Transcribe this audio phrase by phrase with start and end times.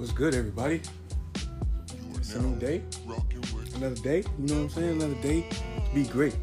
[0.00, 0.80] What's good, everybody?
[2.14, 2.82] It's a new day,
[3.74, 4.24] another day.
[4.38, 5.02] You know what I'm saying?
[5.02, 5.44] Another day
[5.94, 6.34] be great.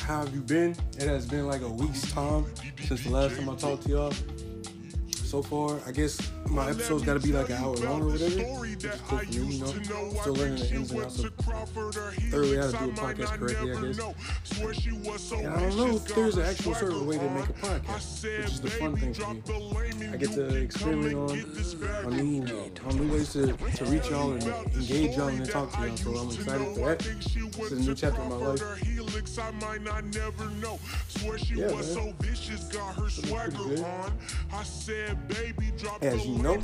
[0.00, 0.76] How have you been?
[0.98, 2.44] It has been like a week's time
[2.82, 4.12] since the last time I talked to y'all.
[5.14, 6.20] So far, I guess
[6.50, 8.42] my episode's got to be like an hour long or whatever.
[9.08, 9.66] Cool me, you know.
[10.20, 11.34] Still learning the ins and outs of
[12.30, 14.00] thoroughly how to do a podcast correctly, I guess.
[15.32, 18.52] And I don't know if there's an actual certain way to make a podcast, which
[18.52, 20.08] is the fun thing for me.
[20.12, 21.30] I get to experiment on
[22.04, 22.46] on new,
[22.86, 24.42] on new ways to, to reach y'all and
[24.74, 25.96] engage y'all and talk to y'all.
[25.96, 27.06] So I'm excited for that.
[27.06, 28.62] It's a new chapter in my life.
[31.54, 31.82] Yeah, man.
[31.82, 33.84] So pretty good.
[36.02, 36.58] As you know,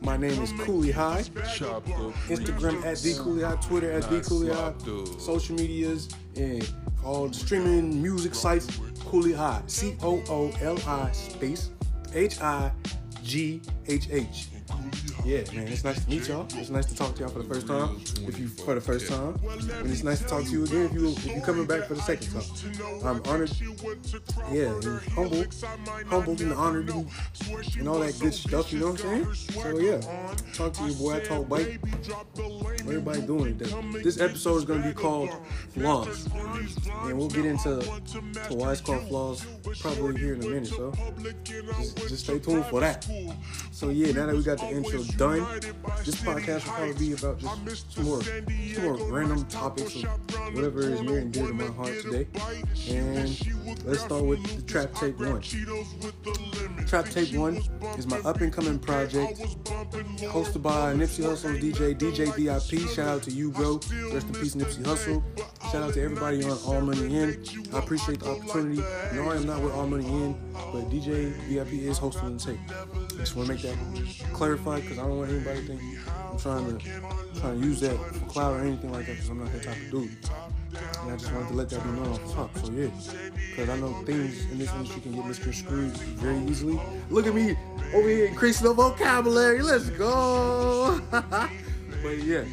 [0.00, 1.22] my name is Cooley High.
[1.22, 4.72] Instagram at the Cooley High, Twitter at the Cooley High,
[5.18, 6.68] social medias and
[7.04, 8.66] all the streaming music sites.
[9.04, 11.70] Cooley High, C O O L I space
[12.12, 12.72] H I
[13.22, 14.48] G H H.
[15.24, 16.46] Yeah, man, it's nice to meet y'all.
[16.54, 18.00] It's nice to talk to y'all for the first time.
[18.28, 19.38] If you for the first time,
[19.80, 21.94] and it's nice to talk to you again if you if you coming back for
[21.94, 22.42] the second time.
[23.04, 23.50] I'm honored,
[24.52, 25.44] yeah, and humble,
[26.06, 27.08] humbled and honored and,
[27.78, 28.72] and all that good stuff.
[28.72, 29.34] You know what I'm saying?
[29.34, 30.00] So yeah,
[30.52, 31.16] talk to you, boy.
[31.16, 31.78] I talk bite.
[32.80, 34.02] Everybody doing it.
[34.02, 35.30] This episode is gonna be called
[35.70, 36.28] flaws,
[37.04, 39.44] and we'll get into to why it's called flaws
[39.80, 40.68] probably here in a minute.
[40.68, 40.92] So
[41.78, 43.08] just, just stay tuned for that.
[43.72, 45.60] So yeah, now that we got the intro done,
[46.04, 48.20] this podcast will probably be about just more,
[48.80, 52.26] more random topics of whatever is near and dear to my heart today.
[52.88, 55.40] And let's start with the Trap Tape One.
[56.86, 57.56] Trap Tape One
[57.96, 59.40] is my up and coming project,
[60.20, 62.88] hosted by Nipsey Hussle's DJ, DJ VIP.
[62.90, 63.80] Shout out to you, bro.
[64.12, 65.22] Rest in peace, Nipsey Hussle.
[65.72, 67.44] Shout out to everybody on All Money In.
[67.72, 68.82] I appreciate the opportunity.
[69.14, 72.58] No, I am not with All Money In, but DJ VIP is hosting the tape.
[72.70, 73.76] I just want to make that
[74.32, 76.84] clarified because I don't want anybody to think I'm trying to
[77.40, 79.76] trying to use that for clout or anything like that because I'm not that type
[79.76, 80.10] of dude.
[81.02, 82.18] And I just wanted to let that be known.
[82.28, 82.90] So yeah,
[83.50, 86.80] because I know things in this industry can get misconstrued very easily.
[87.10, 87.56] Look at me
[87.94, 89.62] over here increasing the vocabulary.
[89.62, 91.00] Let's go.
[91.10, 92.44] but yeah,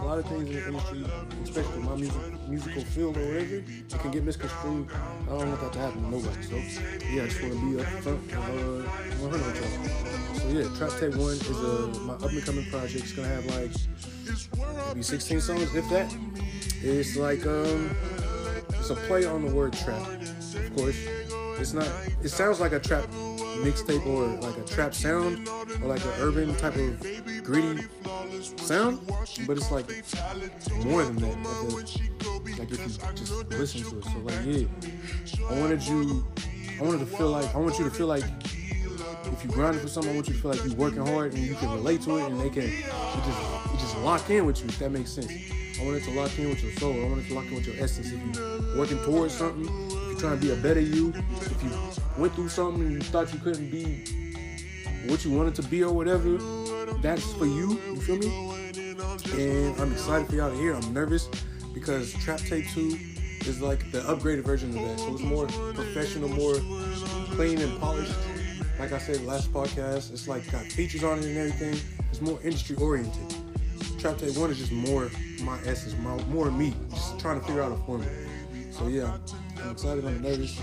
[0.00, 1.04] a lot of things in the industry,
[1.44, 3.62] especially my music, musical field or whatever,
[3.98, 4.88] can get misconstrued.
[4.92, 6.42] I don't want that to happen to nobody.
[6.42, 6.56] So
[7.06, 8.82] yeah, I just want to be up front uh,
[9.20, 10.19] 100 with y'all.
[10.40, 13.04] So yeah, Trap Tape One is a my up and coming project.
[13.04, 13.70] It's gonna have like
[14.88, 16.14] maybe 16 songs, if that.
[16.82, 17.94] It's like um,
[18.70, 20.00] it's a play on the word trap.
[20.00, 20.96] Of course,
[21.58, 21.86] it's not.
[22.22, 23.04] It sounds like a trap
[23.60, 25.46] mixtape or like a trap sound
[25.82, 27.82] or like an urban type of gritty
[28.56, 28.98] sound,
[29.46, 29.86] but it's like
[30.86, 31.36] more than that.
[31.68, 34.04] Like, like if you just listen to it.
[34.04, 36.26] So like yeah, I wanted you.
[36.80, 38.24] I wanted to feel like I want you to feel like
[39.24, 41.42] if you grinding for something, I want you to feel like you're working hard and
[41.42, 44.60] you can relate to it and they can it just it just lock in with
[44.60, 45.30] you if that makes sense.
[45.80, 46.92] I want it to lock in with your soul.
[46.92, 48.12] I want it to lock in with your essence.
[48.12, 51.70] If you're working towards something, if you're trying to be a better you, if you
[52.18, 54.04] went through something and you thought you couldn't be
[55.06, 56.36] what you wanted to be or whatever,
[57.00, 57.80] that's for you.
[57.86, 58.50] You feel me?
[59.32, 60.74] And I'm excited for y'all to hear.
[60.74, 61.28] I'm nervous
[61.72, 62.98] because Trap Tape 2
[63.46, 64.98] is like the upgraded version of that.
[64.98, 66.56] So it's more professional, more
[67.34, 68.12] clean and polished.
[68.80, 71.78] Like I said last podcast, it's like got features on it and everything.
[72.08, 73.34] It's more industry oriented.
[73.98, 75.10] Trap Tape One is just more
[75.42, 78.10] my essence, my, more me, just trying to figure out a formula.
[78.70, 79.18] So yeah,
[79.62, 80.02] I'm excited.
[80.06, 80.58] I'm nervous.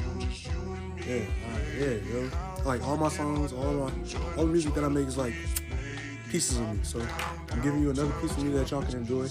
[1.08, 2.32] Yeah, uh, yeah, yo.
[2.66, 3.92] Like all my songs, all my
[4.36, 5.36] all the music that I make is like
[6.32, 6.80] pieces of me.
[6.82, 7.00] So
[7.52, 9.28] I'm giving you another piece of me that y'all can enjoy.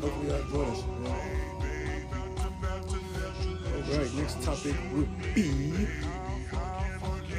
[0.00, 1.53] Hopefully y'all enjoy this.
[3.90, 5.86] Alright, next topic would be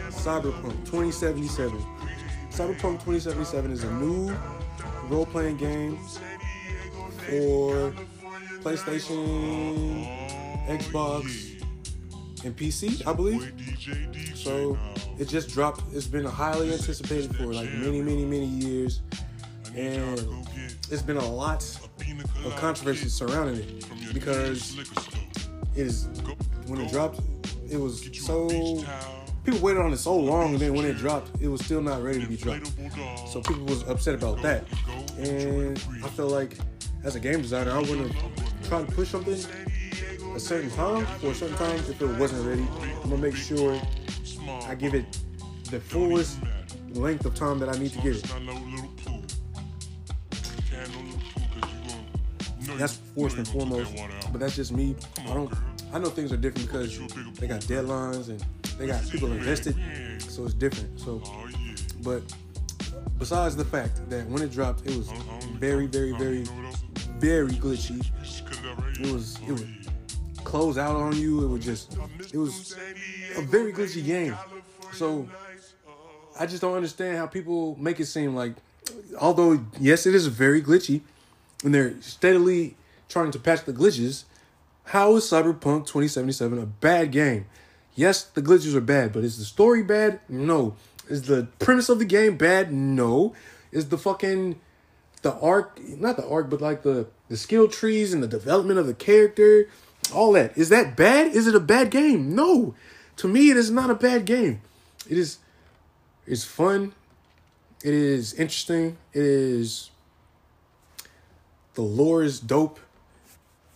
[0.09, 1.77] Cyberpunk 2077.
[2.49, 4.35] Cyberpunk 2077 is a new
[5.09, 5.97] role-playing game
[7.27, 7.93] for
[8.61, 10.07] PlayStation,
[10.67, 11.63] Xbox,
[12.45, 13.51] and PC, I believe.
[14.35, 14.77] So
[15.17, 15.81] it just dropped.
[15.93, 19.01] It's been highly anticipated for like many, many, many years,
[19.75, 20.23] and
[20.91, 21.63] it's been a lot
[22.45, 24.77] of controversy surrounding it because
[25.75, 26.07] it is
[26.67, 27.19] when it dropped,
[27.69, 28.49] it was so
[29.43, 32.01] people waited on it so long, and then when it dropped, it was still not
[32.01, 32.71] ready to be dropped.
[33.31, 34.65] So people was upset about that,
[35.17, 36.57] and I feel like
[37.03, 38.11] as a game designer, I wouldn't
[38.63, 42.67] try to push something a certain time or a certain time if it wasn't ready.
[43.03, 43.79] I'm gonna make sure
[44.63, 45.05] I give it
[45.69, 46.39] the fullest
[46.89, 48.23] length of time that I need to give it.
[52.77, 53.93] That's first and foremost,
[54.35, 54.93] but that's just me.
[55.19, 55.49] I don't.
[55.93, 56.99] I know things are different because
[57.35, 58.43] they got deadlines and
[58.77, 59.77] they got people invested,
[60.21, 60.99] so it's different.
[60.99, 61.23] So
[62.03, 62.21] But
[63.17, 65.09] besides the fact that when it dropped, it was
[65.53, 66.43] very, very, very,
[67.17, 68.05] very glitchy.
[68.99, 69.87] It was it would
[70.43, 71.45] close out on you.
[71.45, 71.97] It would just
[72.33, 72.75] it was
[73.37, 74.35] a very glitchy game.
[74.91, 75.29] So
[76.37, 78.55] I just don't understand how people make it seem like
[79.17, 80.99] although yes, it is very glitchy,
[81.63, 82.75] and they're steadily
[83.09, 84.23] trying to patch the glitches.
[84.85, 87.45] How is Cyberpunk 2077 a bad game?
[87.95, 90.19] Yes, the glitches are bad, but is the story bad?
[90.27, 90.75] No.
[91.09, 92.71] Is the premise of the game bad?
[92.71, 93.33] No.
[93.71, 94.59] Is the fucking
[95.21, 98.85] the arc not the arc, but like the the skill trees and the development of
[98.85, 99.67] the character,
[100.13, 100.57] all that.
[100.57, 101.33] Is that bad?
[101.33, 102.35] Is it a bad game?
[102.35, 102.75] No.
[103.17, 104.61] To me it is not a bad game.
[105.09, 105.39] It is
[106.27, 106.93] it's fun.
[107.83, 108.97] It is interesting.
[109.13, 109.89] It is
[111.73, 112.79] the lore is dope.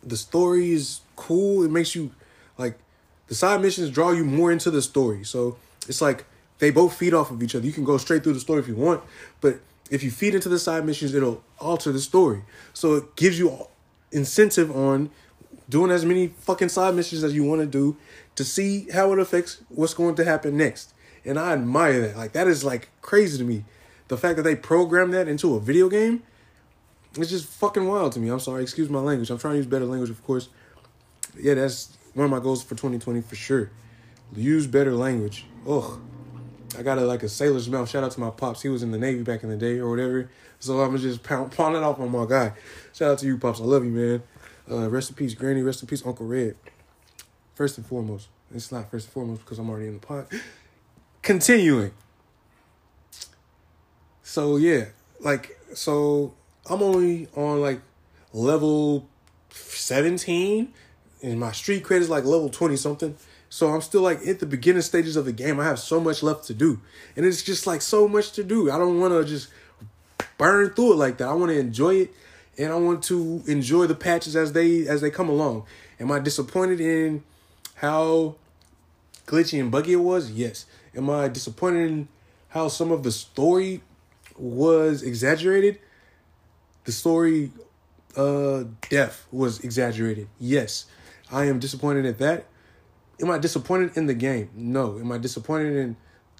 [0.04, 1.64] The story is cool.
[1.64, 2.12] It makes you
[2.58, 2.78] like
[3.28, 5.24] the side missions draw you more into the story.
[5.24, 5.58] So
[5.88, 6.26] it's like
[6.60, 7.66] they both feed off of each other.
[7.66, 9.02] You can go straight through the story if you want,
[9.42, 9.60] but
[9.90, 12.44] if you feed into the side missions, it'll alter the story.
[12.74, 13.68] So it gives you
[14.12, 15.10] incentive on
[15.68, 17.96] doing as many fucking side missions as you want to do
[18.36, 20.94] to see how it affects what's going to happen next.
[21.26, 22.18] And I admire that.
[22.18, 23.66] Like that is like crazy to me.
[24.08, 26.24] The fact that they programmed that into a video game,
[27.16, 28.30] it's just fucking wild to me.
[28.30, 29.30] I'm sorry, excuse my language.
[29.30, 30.50] I'm trying to use better language, of course.
[31.40, 33.72] Yeah, that's one of my goals for 2020 for sure.
[34.36, 35.46] Use better language.
[35.68, 36.00] Ugh.
[36.78, 37.90] I got a like a sailor's mouth.
[37.90, 38.62] Shout out to my pops.
[38.62, 40.30] He was in the Navy back in the day or whatever.
[40.60, 42.54] So I'm just pound, pounding off on my guy.
[42.94, 43.60] Shout out to you, pops.
[43.60, 44.24] I love you, man.
[44.70, 45.64] Uh, rest in peace, Granny.
[45.64, 46.56] Rest in peace, Uncle Red.
[47.56, 48.28] First and foremost.
[48.54, 50.32] It's not first and foremost because I'm already in the pot.
[51.22, 51.92] Continuing.
[54.24, 54.86] So yeah,
[55.20, 56.36] like so
[56.70, 57.82] I'm only on like
[58.34, 59.08] level
[59.52, 60.72] 17
[61.22, 63.16] and my street cred is like level 20 something.
[63.50, 65.60] So I'm still like at the beginning stages of the game.
[65.60, 66.80] I have so much left to do.
[67.16, 68.70] And it's just like so much to do.
[68.72, 69.50] I don't want to just
[70.38, 71.28] burn through it like that.
[71.28, 72.14] I want to enjoy it
[72.58, 75.66] and I want to enjoy the patches as they as they come along.
[76.00, 77.24] Am I disappointed in
[77.76, 78.36] how
[79.26, 80.32] glitchy and buggy it was?
[80.32, 80.66] Yes.
[80.96, 82.08] Am I disappointed in
[82.50, 83.82] how some of the story
[84.38, 85.80] was exaggerated?
[86.86, 87.52] The story
[88.16, 90.28] uh death was exaggerated.
[90.40, 90.86] Yes.
[91.32, 92.46] I am disappointed at that.
[93.22, 94.50] Am I disappointed in the game?
[94.56, 94.98] No.
[94.98, 95.96] Am I disappointed in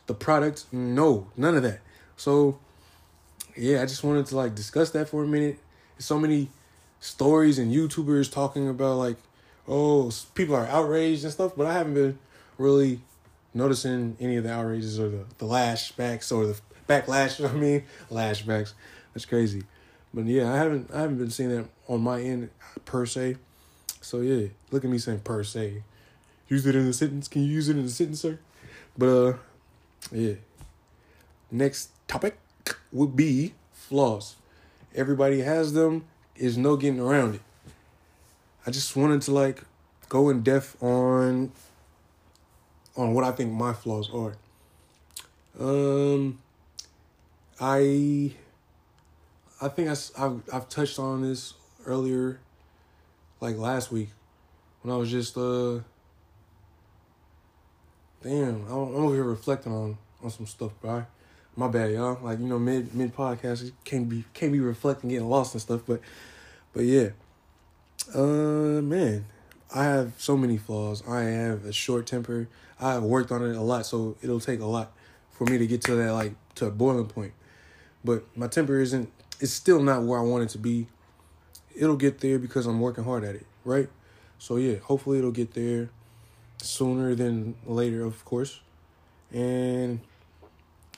[0.08, 0.66] the product?
[0.72, 1.28] No.
[1.38, 1.82] None of that.
[2.18, 2.60] So
[3.56, 5.60] yeah, I just wanted to like discuss that for a minute.
[5.96, 6.50] There's so many
[7.00, 9.18] stories and YouTubers talking about like,
[9.68, 12.20] oh, people are outraged and stuff, but I haven't been
[12.58, 13.02] really
[13.54, 17.84] noticing any of the outrages or the, the lashbacks or the backlash, I mean?
[18.12, 18.74] Lashbacks.
[19.14, 19.64] That's crazy.
[20.14, 22.50] But yeah, I haven't I haven't been seeing that on my end
[22.86, 23.38] per se.
[24.02, 25.84] So yeah, look at me saying per se.
[26.48, 27.28] Use it in a sentence.
[27.28, 28.40] Can you use it in a sentence, sir?
[28.98, 29.34] But uh
[30.12, 30.36] yeah.
[31.52, 32.40] Next topic
[32.92, 34.36] would be flaws.
[34.96, 36.06] Everybody has them.
[36.36, 37.42] Is no getting around it.
[38.66, 39.64] I just wanted to like
[40.08, 41.52] go in depth on
[42.96, 44.36] on what I think my flaws are.
[45.60, 46.40] Um,
[47.60, 48.32] I
[49.62, 51.54] I think I, I've I've touched on this
[51.86, 52.40] earlier,
[53.42, 54.10] like last week,
[54.82, 55.80] when I was just uh.
[58.22, 61.06] Damn, I'm over here reflecting on on some stuff, bro.
[61.56, 62.20] My bad, y'all.
[62.22, 65.82] Like you know, mid mid podcast, can't be can't be reflecting, getting lost and stuff.
[65.88, 66.02] But
[66.74, 67.10] but yeah,
[68.14, 69.26] uh, man,
[69.74, 71.04] I have so many flaws.
[71.08, 72.48] I have a short temper.
[72.80, 74.92] I have worked on it a lot, so it'll take a lot
[75.32, 77.34] for me to get to that like to a boiling point.
[78.04, 79.12] But my temper isn't.
[79.40, 80.88] It's still not where I want it to be.
[81.76, 83.90] It'll get there because I'm working hard at it, right?
[84.38, 85.90] So yeah, hopefully it'll get there
[86.62, 88.60] sooner than later, of course.
[89.32, 90.02] And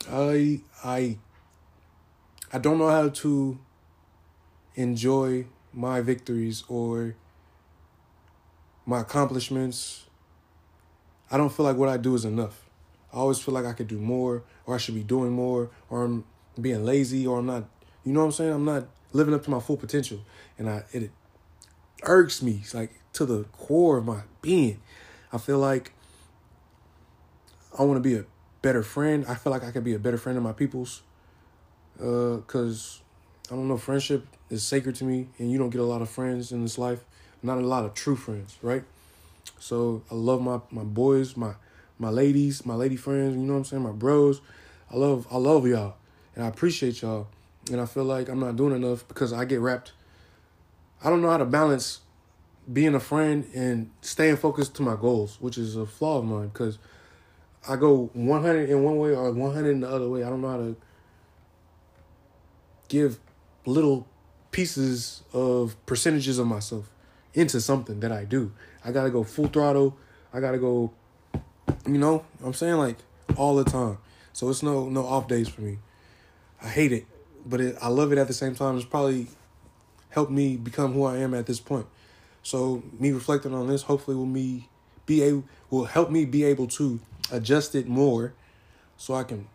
[0.10, 1.18] I I
[2.52, 3.60] I don't know how to
[4.76, 7.16] enjoy my victories or
[8.86, 10.06] my accomplishments.
[11.30, 12.70] I don't feel like what I do is enough.
[13.14, 16.04] I always feel like I could do more or I should be doing more or
[16.04, 16.24] I'm
[16.60, 17.66] being lazy or I'm not
[18.04, 18.54] you know what I'm saying?
[18.54, 20.20] I'm not living up to my full potential.
[20.58, 21.12] And I it
[22.04, 24.80] irks me like to the core of my being.
[25.32, 25.94] I feel like
[27.78, 28.26] I want to be a
[28.62, 29.26] better friend.
[29.28, 31.02] I feel like I could be a better friend of my people's.
[32.02, 33.02] Uh, cause
[33.52, 36.10] I don't know, friendship is sacred to me, and you don't get a lot of
[36.10, 37.04] friends in this life.
[37.44, 38.84] Not a lot of true friends, right?
[39.60, 41.54] So I love my my boys, my
[42.00, 43.36] my ladies, my lady friends.
[43.36, 43.84] You know what I'm saying?
[43.84, 44.42] My bros.
[44.92, 45.96] I love I love y'all,
[46.36, 47.28] and I appreciate y'all.
[47.72, 49.94] And I feel like I'm not doing enough because I get wrapped.
[51.04, 52.02] I don't know how to balance
[52.72, 56.50] being a friend and staying focused to my goals, which is a flaw of mine
[56.50, 56.78] because
[57.68, 60.24] I go 100 in one way or 100 in the other way.
[60.24, 60.76] I don't know how to
[62.88, 63.20] give
[63.66, 64.08] little
[64.52, 66.90] pieces of percentages of myself
[67.34, 68.52] into something that I do.
[68.84, 69.98] I gotta go full throttle.
[70.34, 70.92] I gotta go,
[71.86, 72.98] you know, I'm saying like
[73.38, 73.98] all the time.
[74.34, 75.80] So it's no no off days for me.
[76.62, 77.06] I hate it,
[77.46, 78.78] but it, I love it at the same time.
[78.78, 79.28] It's probably
[80.10, 81.88] helped me become who I am at this point.
[82.44, 84.68] So me reflecting on this, hopefully, will me
[85.06, 87.00] be able will help me be able to
[87.32, 88.34] adjust it more,
[88.98, 89.48] so I can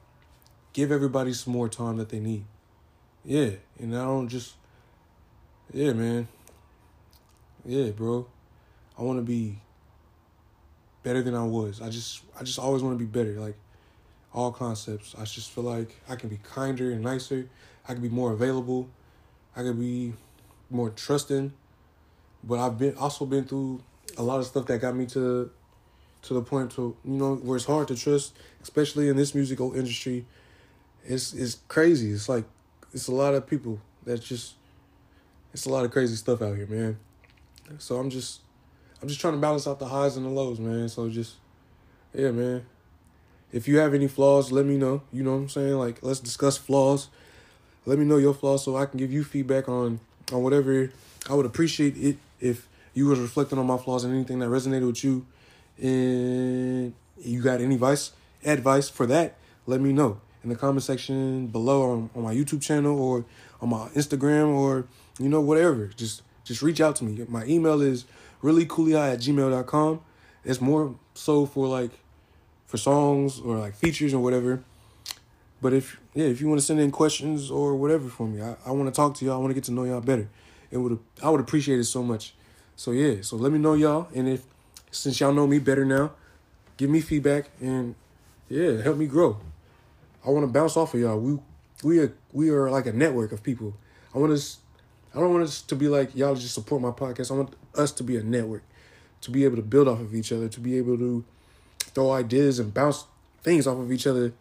[0.73, 2.45] give everybody some more time that they need.
[3.25, 4.55] Yeah, and I don't just,
[5.73, 6.29] yeah, man.
[7.65, 8.27] Yeah, bro.
[8.99, 9.59] I want to be
[11.03, 11.81] better than I was.
[11.81, 13.39] I just, I just always want to be better.
[13.41, 13.57] Like
[14.37, 15.15] all concepts.
[15.19, 17.49] I just feel like I can be kinder and nicer.
[17.89, 18.89] I can be more available.
[19.57, 20.13] I can be
[20.69, 21.53] more trusting.
[22.45, 23.83] But I've been also been through
[24.19, 25.51] a lot of stuff that got me to
[26.23, 29.75] to the point to you know where it's hard to trust, especially in this musical
[29.75, 30.27] industry.
[31.05, 32.11] It's it's crazy.
[32.13, 32.45] It's like
[32.93, 34.55] it's a lot of people that just
[35.55, 36.99] it's a lot of crazy stuff out here, man.
[37.79, 38.43] So I'm just
[39.01, 40.91] I'm just trying to balance out the highs and the lows, man.
[40.91, 41.37] So just
[42.13, 42.67] yeah, man.
[43.53, 45.03] If you have any flaws, let me know.
[45.13, 45.75] You know what I'm saying?
[45.75, 47.09] Like let's discuss flaws.
[47.85, 50.01] Let me know your flaws so I can give you feedback on
[50.33, 50.91] on whatever.
[51.29, 54.87] I would appreciate it if you was reflecting on my flaws and anything that resonated
[54.87, 55.27] with you
[55.79, 58.13] and you got any advice
[58.45, 59.37] advice for that,
[59.67, 63.25] let me know in the comment section below on, on my YouTube channel or
[63.61, 64.87] on my Instagram or
[65.19, 65.89] you know whatever.
[65.89, 67.25] Just just reach out to me.
[67.29, 68.05] My email is
[68.43, 70.01] reallycooleyeye at gmail.com.
[70.45, 71.91] It's more so for like
[72.77, 74.63] for songs or like features or whatever.
[75.63, 78.57] But if yeah, if you want to send in questions or whatever for me, I,
[78.67, 79.35] I want to talk to y'all.
[79.35, 80.29] I want to get to know y'all better.
[80.71, 82.35] It would I would appreciate it so much.
[82.77, 84.43] So yeah, so let me know y'all, and if
[84.91, 86.13] since y'all know me better now,
[86.77, 87.95] give me feedback and
[88.49, 89.39] yeah, help me grow.
[90.25, 91.19] I want to bounce off of y'all.
[91.19, 91.39] We
[91.83, 93.75] we are we are like a network of people.
[94.15, 94.59] I want us.
[95.15, 97.31] I don't want us to be like y'all just support my podcast.
[97.31, 98.63] I want us to be a network,
[99.23, 101.25] to be able to build off of each other, to be able to
[101.97, 103.07] throw ideas and bounce
[103.43, 104.33] things off of each other,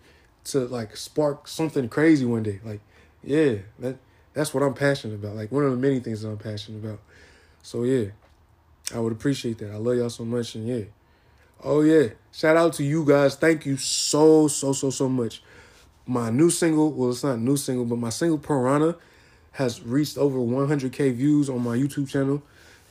[0.43, 2.59] to like spark something crazy one day.
[2.63, 2.81] Like,
[3.23, 3.97] yeah, that
[4.33, 5.35] that's what I'm passionate about.
[5.35, 6.99] Like one of the many things that I'm passionate about.
[7.63, 8.09] So yeah,
[8.93, 9.71] I would appreciate that.
[9.71, 10.83] I love y'all so much, and yeah.
[11.63, 13.35] Oh yeah, shout out to you guys.
[13.35, 15.41] Thank you so so so so much
[16.07, 18.95] my new single, well, it's not new single, but my single Piranha
[19.53, 22.43] has reached over 100k views on my YouTube channel,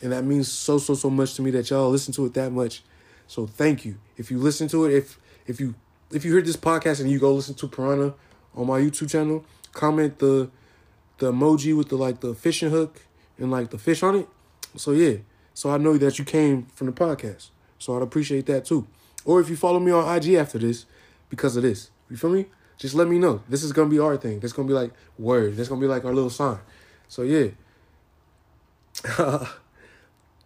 [0.03, 2.51] and that means so so so much to me that y'all listen to it that
[2.51, 2.83] much.
[3.27, 3.97] So thank you.
[4.17, 5.75] If you listen to it, if if you
[6.11, 8.15] if you heard this podcast and you go listen to Piranha
[8.55, 10.51] on my YouTube channel, comment the
[11.19, 13.03] the emoji with the like the fishing hook
[13.39, 14.29] and like the fish on it.
[14.77, 15.17] So yeah,
[15.53, 17.49] so I know that you came from the podcast.
[17.79, 18.87] So I'd appreciate that too.
[19.25, 20.87] Or if you follow me on IG after this,
[21.31, 22.47] because of this, you feel me?
[22.79, 23.43] just let me know.
[23.49, 24.41] This is gonna be our thing.
[24.41, 25.57] This gonna be like word.
[25.57, 26.59] This gonna be like our little sign.
[27.09, 27.49] So yeah.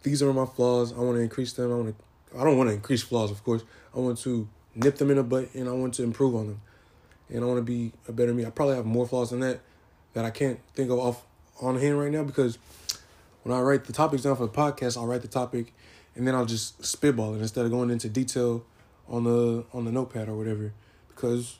[0.03, 0.93] These are my flaws.
[0.93, 1.71] I want to increase them.
[1.71, 2.08] I want to.
[2.37, 3.63] I don't want to increase flaws, of course.
[3.95, 6.61] I want to nip them in the butt, and I want to improve on them.
[7.29, 8.45] And I want to be a better me.
[8.45, 9.59] I probably have more flaws than that
[10.13, 11.25] that I can't think of off
[11.61, 12.57] on hand right now because
[13.43, 15.73] when I write the topics down for the podcast, I'll write the topic,
[16.15, 18.65] and then I'll just spitball it instead of going into detail
[19.07, 20.71] on the on the notepad or whatever
[21.07, 21.57] because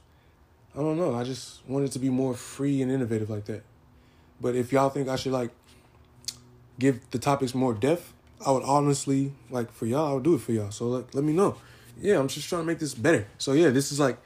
[0.75, 1.15] I don't know.
[1.15, 3.63] I just wanted to be more free and innovative like that.
[4.39, 5.51] But if y'all think I should like
[6.77, 8.13] give the topics more depth,
[8.45, 10.09] I would honestly like for y'all.
[10.09, 10.71] I would do it for y'all.
[10.71, 11.57] So let let me know.
[11.99, 13.27] Yeah, I'm just trying to make this better.
[13.37, 14.17] So yeah, this is like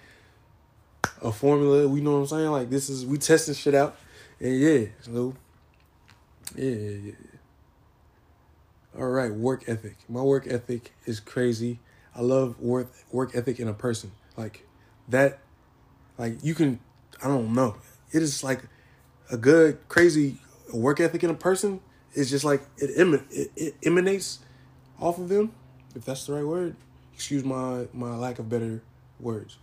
[1.22, 1.88] a formula.
[1.88, 2.52] We know what I'm saying.
[2.52, 3.98] Like this is we testing shit out,
[4.40, 4.86] and yeah.
[5.02, 5.34] So
[6.56, 7.12] yeah, yeah, yeah.
[9.00, 9.98] All right, work ethic.
[10.08, 11.80] My work ethic is crazy.
[12.16, 14.12] I love work work ethic in a person.
[14.38, 14.68] Like
[15.10, 15.40] that
[16.18, 16.80] like you can,
[17.24, 17.76] I don't know.
[18.12, 18.62] It is like
[19.32, 20.38] a good, crazy
[20.74, 21.82] work ethic in a person.
[22.14, 22.92] It's just like it,
[23.32, 24.40] it, it emanates
[25.00, 25.52] off of them,
[25.96, 26.76] if that's the right word.
[27.14, 28.82] Excuse my my lack of better
[29.20, 29.58] words,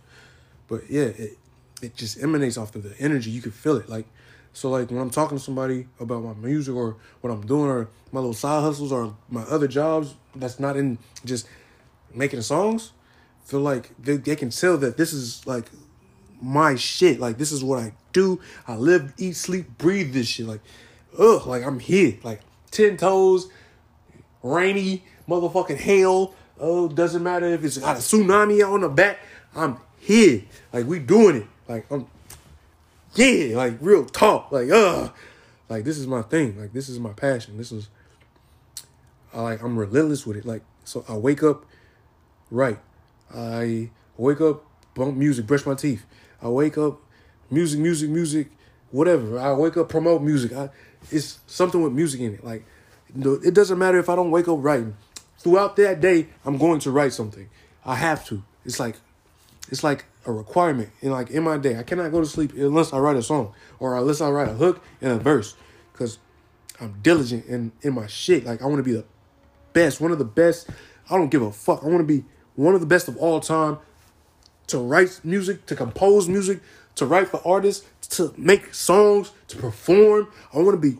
[0.67, 1.37] but yeah, it
[1.81, 3.29] it just emanates off of the energy.
[3.29, 4.05] You can feel it, like
[4.53, 4.69] so.
[4.69, 8.19] Like when I'm talking to somebody about my music or what I'm doing or my
[8.19, 11.47] little side hustles or my other jobs that's not in just
[12.13, 12.91] making songs,
[13.45, 15.65] feel like they, they can tell that this is like
[16.41, 17.19] my shit.
[17.19, 18.39] Like this is what I do.
[18.67, 20.47] I live, eat, sleep, breathe this shit.
[20.47, 20.61] Like,
[21.17, 22.17] ugh, like I'm here.
[22.23, 22.41] Like
[22.71, 23.49] ten toes,
[24.43, 26.33] rainy, motherfucking hail.
[26.59, 29.19] Oh, doesn't matter if it's got a tsunami on the back.
[29.55, 30.43] I'm here.
[30.71, 31.47] Like we doing it.
[31.67, 32.07] Like I'm
[33.15, 34.51] yeah, like real talk.
[34.51, 35.13] Like, ugh.
[35.69, 36.59] Like this is my thing.
[36.59, 37.57] Like this is my passion.
[37.57, 37.89] This is
[39.33, 40.45] I like I'm relentless with it.
[40.45, 41.65] Like so I wake up
[42.49, 42.79] right.
[43.33, 46.05] I wake up bump music, brush my teeth.
[46.41, 46.99] I wake up,
[47.49, 48.49] music, music, music,
[48.91, 49.39] whatever.
[49.39, 50.51] I wake up, promote music.
[50.53, 50.69] I,
[51.11, 52.43] it's something with music in it.
[52.43, 52.65] Like,
[53.15, 54.95] it doesn't matter if I don't wake up writing.
[55.37, 57.49] Throughout that day, I'm going to write something.
[57.83, 58.43] I have to.
[58.63, 58.95] It's like,
[59.69, 61.77] it's like a requirement in like in my day.
[61.77, 64.53] I cannot go to sleep unless I write a song or unless I write a
[64.53, 65.55] hook and a verse,
[65.93, 66.19] because
[66.79, 68.45] I'm diligent in in my shit.
[68.45, 69.05] Like I want to be the
[69.73, 70.69] best, one of the best.
[71.09, 71.83] I don't give a fuck.
[71.83, 72.23] I want to be
[72.55, 73.79] one of the best of all time.
[74.67, 76.61] To write music, to compose music,
[76.95, 80.27] to write for artists, to make songs, to perform.
[80.53, 80.97] I want to be.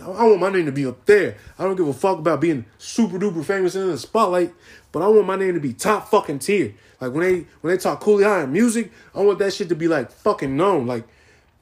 [0.00, 1.36] I want my name to be up there.
[1.58, 4.54] I don't give a fuck about being super duper famous in the spotlight,
[4.92, 6.74] but I want my name to be top fucking tier.
[7.00, 9.74] Like when they when they talk Cooley High and music, I want that shit to
[9.74, 10.86] be like fucking known.
[10.86, 11.04] Like,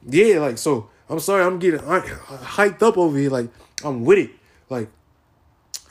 [0.07, 0.89] yeah, like so.
[1.09, 3.31] I'm sorry, I'm getting hyped up over here.
[3.31, 3.49] Like
[3.83, 4.31] I'm with it.
[4.69, 4.89] Like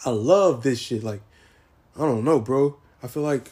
[0.04, 1.02] I love this shit.
[1.02, 1.22] Like
[1.96, 2.76] I don't know, bro.
[3.02, 3.50] I feel like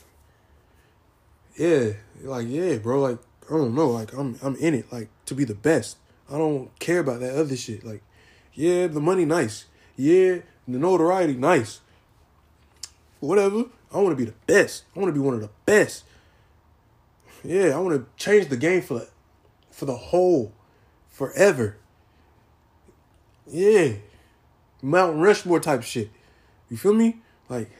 [1.56, 3.00] yeah, like yeah, bro.
[3.00, 3.90] Like I don't know.
[3.90, 4.92] Like I'm I'm in it.
[4.92, 5.98] Like to be the best.
[6.30, 7.84] I don't care about that other shit.
[7.84, 8.02] Like
[8.52, 9.66] yeah, the money nice.
[9.96, 11.80] Yeah, the notoriety nice.
[13.20, 13.64] Whatever.
[13.92, 14.84] I want to be the best.
[14.94, 16.04] I want to be one of the best.
[17.44, 19.08] Yeah, I want to change the game for the,
[19.70, 20.52] for the whole,
[21.08, 21.76] forever.
[23.46, 23.92] Yeah,
[24.82, 26.10] Mount Rushmore type shit.
[26.68, 27.20] You feel me?
[27.48, 27.70] Like,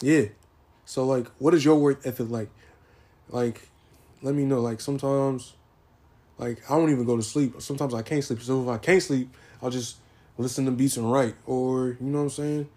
[0.00, 0.26] yeah.
[0.84, 2.50] So like, what is your work ethic like?
[3.28, 3.68] Like,
[4.22, 4.60] let me know.
[4.60, 5.54] Like sometimes,
[6.38, 7.60] like I don't even go to sleep.
[7.60, 8.40] Sometimes I can't sleep.
[8.42, 9.96] So if I can't sleep, I'll just
[10.38, 11.34] listen to beats and write.
[11.46, 12.68] Or you know what I'm saying?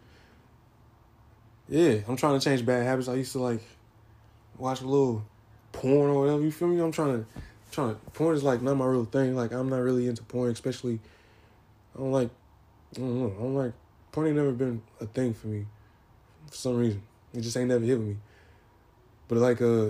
[1.67, 3.07] Yeah, I'm trying to change bad habits.
[3.07, 3.61] I used to like
[4.57, 5.23] watch a little
[5.71, 6.41] porn or whatever.
[6.41, 6.81] You feel me?
[6.81, 7.25] I'm trying to
[7.71, 9.35] trying to porn is like not my real thing.
[9.35, 10.99] Like I'm not really into porn, especially
[11.95, 12.29] I don't like
[12.95, 13.33] I don't know.
[13.37, 13.73] I don't like
[14.11, 15.65] porn ain't never been a thing for me
[16.47, 17.03] for some reason.
[17.33, 18.17] It just ain't never hit with me.
[19.27, 19.89] But like uh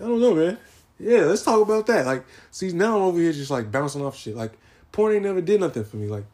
[0.00, 0.58] I don't know, man.
[1.00, 2.06] Yeah, let's talk about that.
[2.06, 4.36] Like, see now I'm over here just like bouncing off shit.
[4.36, 4.52] Like
[4.92, 6.08] porn ain't never did nothing for me.
[6.08, 6.24] Like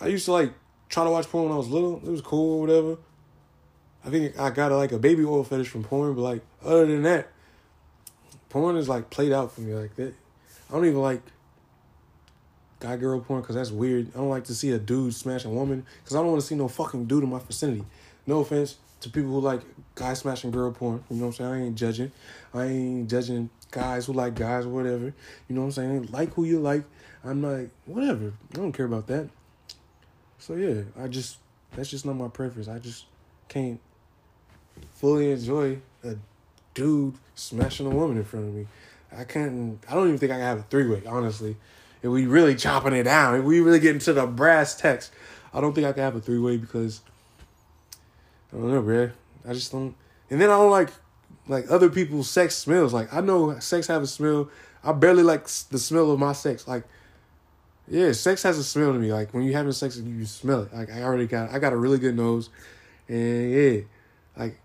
[0.00, 0.52] I used to like
[0.88, 1.96] try to watch porn when I was little.
[1.96, 2.98] It was cool or whatever.
[4.04, 7.02] I think I got like a baby oil fetish from porn, but like other than
[7.02, 7.28] that,
[8.48, 10.14] porn is like played out for me like that.
[10.68, 11.22] I don't even like
[12.78, 14.08] guy girl porn because that's weird.
[14.14, 16.46] I don't like to see a dude smash a woman because I don't want to
[16.46, 17.84] see no fucking dude in my vicinity.
[18.26, 19.62] No offense to people who like
[19.94, 21.04] guy smashing girl porn.
[21.10, 21.52] You know what I'm saying?
[21.52, 22.12] I ain't judging.
[22.54, 25.06] I ain't judging guys who like guys or whatever.
[25.48, 26.08] You know what I'm saying?
[26.10, 26.84] Like who you like.
[27.24, 28.32] I'm like whatever.
[28.52, 29.28] I don't care about that.
[30.38, 31.38] So yeah, I just
[31.72, 32.68] that's just not my preference.
[32.68, 33.06] I just
[33.48, 33.80] can't
[34.94, 36.16] fully enjoy a
[36.74, 38.66] dude smashing a woman in front of me.
[39.16, 39.82] I can't.
[39.88, 41.02] I don't even think I can have a three way.
[41.06, 41.56] Honestly,
[42.02, 45.12] if we really chopping it down, if we really get into the brass text,
[45.52, 47.02] I don't think I can have a three way because
[48.52, 49.10] I don't know, bro.
[49.48, 49.94] I just don't.
[50.30, 50.90] And then I don't like
[51.48, 52.92] like other people's sex smells.
[52.92, 54.48] Like I know sex have a smell.
[54.82, 56.66] I barely like the smell of my sex.
[56.66, 56.84] Like
[57.88, 59.12] yeah, sex has a smell to me.
[59.12, 60.74] Like when you having sex, and you smell it.
[60.74, 61.50] Like I already got.
[61.50, 62.50] I got a really good nose,
[63.08, 63.80] and yeah,
[64.36, 64.60] like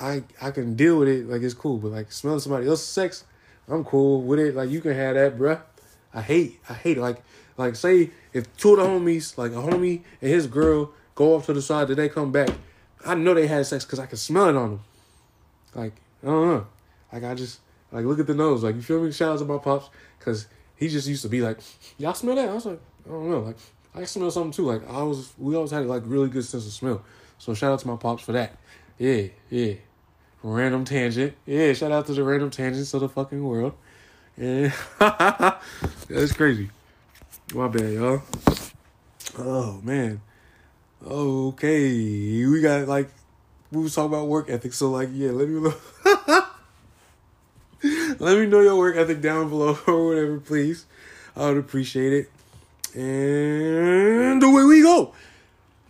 [0.00, 3.24] I I can deal with it, like it's cool, but like smelling somebody else's sex,
[3.68, 4.54] I'm cool with it.
[4.54, 5.60] Like you can have that, bruh.
[6.14, 7.00] I hate I hate it.
[7.00, 7.22] Like
[7.56, 11.46] like say if two of the homies, like a homie and his girl, go off
[11.46, 12.50] to the side, did they come back?
[13.04, 14.80] I know they had sex because I can smell it on them.
[15.74, 16.66] Like I don't know.
[17.12, 17.60] Like I just
[17.90, 18.62] like look at the nose.
[18.62, 19.12] Like you feel me?
[19.12, 21.58] Shout out to my pops because he just used to be like,
[21.98, 22.48] y'all smell that?
[22.48, 23.40] I was like, I don't know.
[23.40, 23.56] Like
[23.94, 24.66] I smell something too.
[24.66, 27.02] Like I was, we always had like really good sense of smell.
[27.38, 28.56] So shout out to my pops for that.
[28.98, 29.74] Yeah, yeah.
[30.42, 31.34] Random tangent.
[31.46, 33.74] Yeah, shout out to the random tangents of the fucking world.
[34.36, 34.72] Yeah.
[36.08, 36.70] That's crazy.
[37.54, 38.22] My bad, y'all.
[39.38, 40.20] Oh man.
[41.04, 42.46] Okay.
[42.46, 43.10] We got like
[43.70, 45.70] we was talking about work ethic, so like yeah, let me
[48.20, 50.86] Let me know your work ethic down below or whatever, please.
[51.34, 52.30] I would appreciate it.
[52.94, 55.14] And away we go.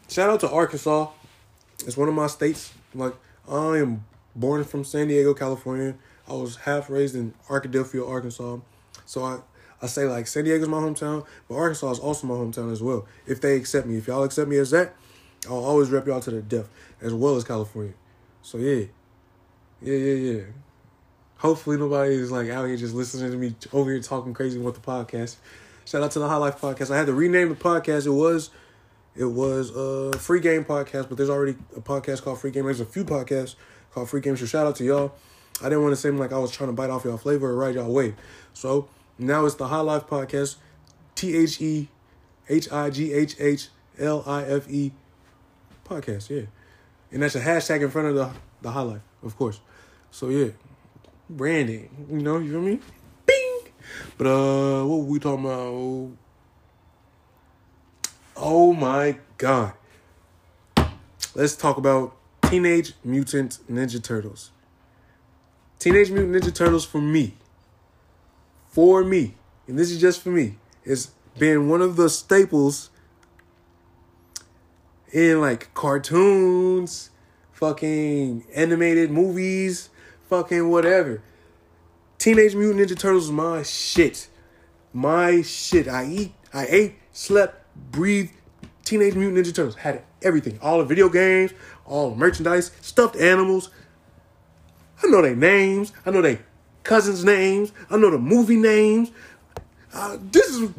[0.09, 1.09] Shout out to Arkansas.
[1.87, 2.73] It's one of my states.
[2.95, 3.15] Like
[3.47, 5.95] I am born from San Diego, California.
[6.29, 8.59] I was half raised in Arkadelphia, Arkansas.
[9.05, 9.41] So I,
[9.83, 13.07] I say like San Diego's my hometown, but Arkansas is also my hometown as well.
[13.27, 14.95] If they accept me, if y'all accept me as that,
[15.49, 16.69] I'll always rep y'all to the death,
[17.01, 17.95] as well as California.
[18.43, 18.87] So yeah,
[19.81, 20.41] yeah, yeah, yeah.
[21.39, 24.75] Hopefully nobody is like out here just listening to me over here talking crazy with
[24.75, 25.37] the podcast.
[25.85, 26.93] Shout out to the High Life podcast.
[26.93, 28.07] I had to rename the podcast.
[28.07, 28.51] It was
[29.17, 32.65] it was a free game podcast, but there's already a podcast called Free Game.
[32.65, 33.57] There's a few podcasts
[33.93, 34.37] called Free Game.
[34.37, 35.13] So shout out to y'all.
[35.61, 37.57] I didn't want to seem like I was trying to bite off y'all flavor or
[37.57, 38.15] ride y'all wave.
[38.55, 40.57] So now it's the High Life podcast.
[41.15, 41.89] T H E
[42.49, 44.93] H I G H H L I F E
[45.93, 46.31] podcast.
[46.31, 46.47] Yeah.
[47.11, 48.31] And that's a hashtag in front of the,
[48.63, 49.61] the High Life, of course.
[50.11, 50.49] So yeah.
[51.29, 52.07] branding.
[52.11, 52.81] You know, you feel me?
[53.27, 53.61] Bing.
[54.17, 56.11] But uh, what were we talking about?
[58.37, 59.75] Oh my god.
[61.35, 64.51] Let's talk about Teenage Mutant Ninja Turtles.
[65.79, 67.35] Teenage Mutant Ninja Turtles for me.
[68.69, 69.35] For me,
[69.67, 72.89] and this is just for me, It's been one of the staples
[75.13, 77.11] in like cartoons,
[77.53, 79.91] fucking animated movies,
[80.29, 81.23] fucking whatever.
[82.19, 84.29] Teenage Mutant Ninja Turtles my shit.
[84.93, 85.89] My shit.
[85.89, 88.33] I eat, I ate, slept, breathed.
[88.85, 90.59] Teenage Mutant Ninja Turtles had everything.
[90.63, 91.53] All the video games,
[91.85, 93.71] all the merchandise, stuffed animals.
[95.03, 95.93] I know their names.
[96.07, 96.41] I know their
[96.85, 97.73] cousins' names.
[97.91, 99.11] I know the movie names.
[99.93, 100.71] Uh, this is,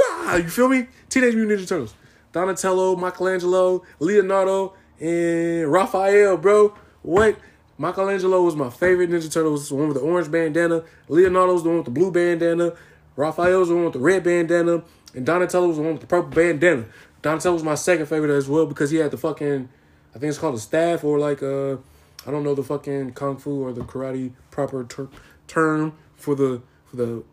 [0.00, 0.88] ah, you feel me?
[1.08, 1.94] Teenage Mutant Ninja Turtles.
[2.32, 6.74] Donatello, Michelangelo, Leonardo, and Raphael, bro.
[7.02, 7.38] What?
[7.78, 9.52] Michelangelo was my favorite Ninja Turtle.
[9.52, 10.82] Was the one with the orange bandana.
[11.08, 12.72] Leonardo was the one with the blue bandana.
[13.16, 14.82] Raphael was the one with the red bandana.
[15.14, 16.86] And Donatello was the one with the purple bandana.
[17.22, 19.68] Donatello was my second favorite as well because he had the fucking,
[20.14, 21.76] I think it's called a staff or like a, uh,
[22.26, 25.08] I don't know the fucking kung fu or the karate proper ter-
[25.46, 27.24] term for the for the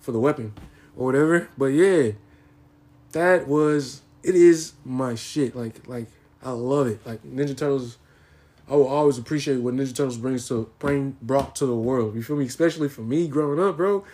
[0.00, 0.52] for the weapon
[0.96, 1.48] or whatever.
[1.56, 2.12] But yeah,
[3.12, 5.54] that was it is my shit.
[5.56, 6.06] Like like
[6.42, 7.06] I love it.
[7.06, 7.98] Like Ninja Turtles.
[8.70, 12.14] I will always appreciate what Ninja Turtles brings to bring brought to the world.
[12.14, 12.44] You feel me?
[12.44, 14.04] Especially for me growing up, bro.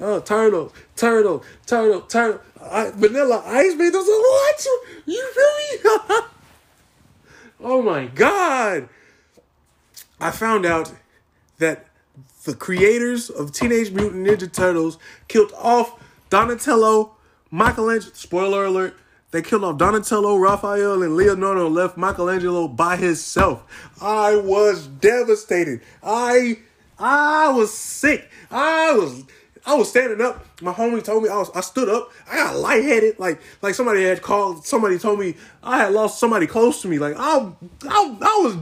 [0.00, 2.40] Oh, turtle, turtle, turtle, turtle.
[2.60, 4.06] I, vanilla ice made those.
[4.06, 4.66] What?
[5.06, 6.20] You feel me?
[7.60, 8.88] oh my god!
[10.20, 10.92] I found out
[11.58, 11.86] that
[12.44, 17.14] the creators of Teenage Mutant Ninja Turtles killed off Donatello,
[17.52, 18.12] Michelangelo.
[18.14, 18.96] Spoiler alert.
[19.30, 23.64] They killed off Donatello, Raphael, and Leonardo left Michelangelo by himself.
[24.00, 25.80] I was devastated.
[26.02, 26.58] I
[26.98, 28.28] I was sick.
[28.50, 29.24] I was
[29.64, 30.44] I was standing up.
[30.60, 31.50] My homie told me I was.
[31.54, 32.10] I stood up.
[32.30, 33.18] I got lightheaded.
[33.18, 34.66] Like like somebody had called.
[34.66, 36.98] Somebody told me I had lost somebody close to me.
[36.98, 37.52] Like I
[37.88, 38.56] I, I was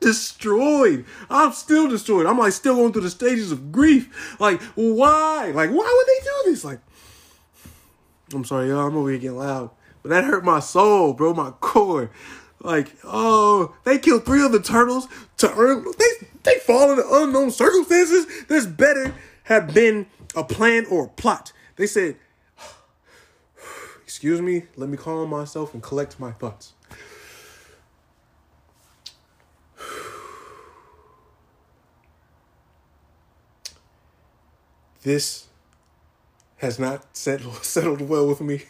[0.00, 1.04] destroyed.
[1.28, 2.26] I'm still destroyed.
[2.26, 4.36] I'm like still going through the stages of grief.
[4.40, 5.52] Like why?
[5.54, 6.64] Like why would they do this?
[6.64, 6.80] Like
[8.32, 8.86] I'm sorry, y'all.
[8.86, 9.70] I'm over here getting loud.
[10.02, 11.34] But that hurt my soul, bro.
[11.34, 12.10] My core.
[12.60, 15.06] Like oh, they killed three of the turtles
[15.38, 15.84] to earn.
[15.98, 18.26] They they fall into unknown circumstances.
[18.48, 21.52] This better have been a plan or a plot.
[21.76, 22.16] They said,
[24.02, 26.72] Excuse me, let me calm myself and collect my thoughts.
[35.02, 35.45] This
[36.58, 38.62] has not settled, settled well with me.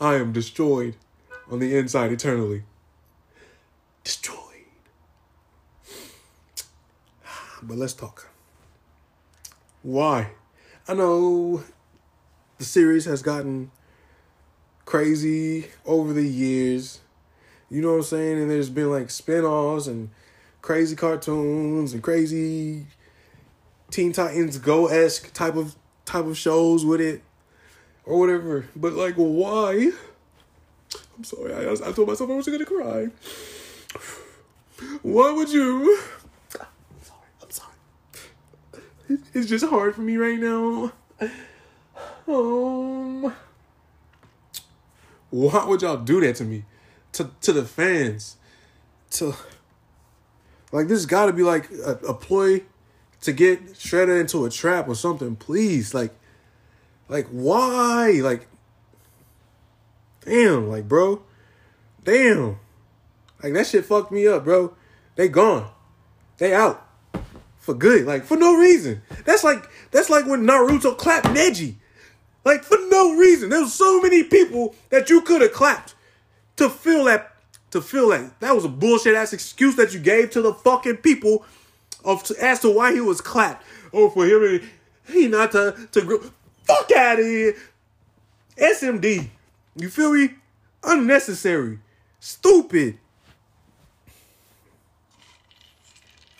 [0.00, 0.96] I am destroyed
[1.50, 2.62] on the inside eternally.
[4.04, 4.36] Destroyed.
[7.26, 8.28] Ah, but let's talk.
[9.82, 10.32] Why?
[10.88, 11.64] I know
[12.58, 13.70] the series has gotten
[14.84, 17.00] crazy over the years.
[17.68, 18.38] You know what I'm saying?
[18.40, 20.10] And there's been like spin-offs and
[20.62, 22.86] crazy cartoons and crazy
[23.90, 27.22] Teen Titans Go esque type of type of shows with it
[28.04, 28.66] or whatever.
[28.74, 29.90] But like, why?
[31.16, 31.52] I'm sorry.
[31.52, 33.08] I I told myself I wasn't gonna cry.
[35.02, 35.98] Why would you?
[36.54, 37.28] I'm sorry.
[37.42, 39.18] I'm sorry.
[39.34, 40.92] It's just hard for me right now.
[42.28, 43.32] Um,
[45.30, 46.64] why would y'all do that to me?
[47.12, 48.36] To to the fans?
[49.12, 49.34] To
[50.72, 52.62] like this got to be like a, a ploy
[53.22, 55.36] to get Shredder into a trap or something.
[55.36, 56.14] Please, like,
[57.08, 58.20] like why?
[58.22, 58.46] Like,
[60.24, 61.22] damn, like bro,
[62.04, 62.58] damn,
[63.42, 64.74] like that shit fucked me up, bro.
[65.16, 65.70] They gone,
[66.38, 66.86] they out
[67.58, 69.02] for good, like for no reason.
[69.24, 71.74] That's like that's like when Naruto clapped Neji,
[72.44, 73.50] like for no reason.
[73.50, 75.94] There's so many people that you could have clapped
[76.56, 77.32] to feel that
[77.70, 80.98] to feel that that was a bullshit ass excuse that you gave to the fucking
[80.98, 81.44] people
[82.06, 83.64] of as to why he was clapped.
[83.92, 84.62] Oh, for him,
[85.12, 86.20] he not to to grow.
[86.64, 87.54] Fuck out of here.
[88.56, 89.28] SMD.
[89.74, 90.30] You feel me?
[90.82, 91.78] Unnecessary.
[92.18, 92.98] Stupid.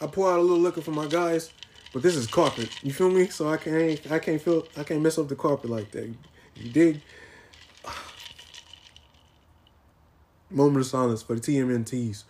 [0.01, 1.53] I pour out a little liquor for my guys,
[1.93, 2.69] but this is carpet.
[2.83, 3.29] You feel me?
[3.29, 6.13] So I can't I can't feel I can't mess up the carpet like that.
[6.57, 7.01] You dig?
[10.51, 12.25] Moment of silence for the TMNTs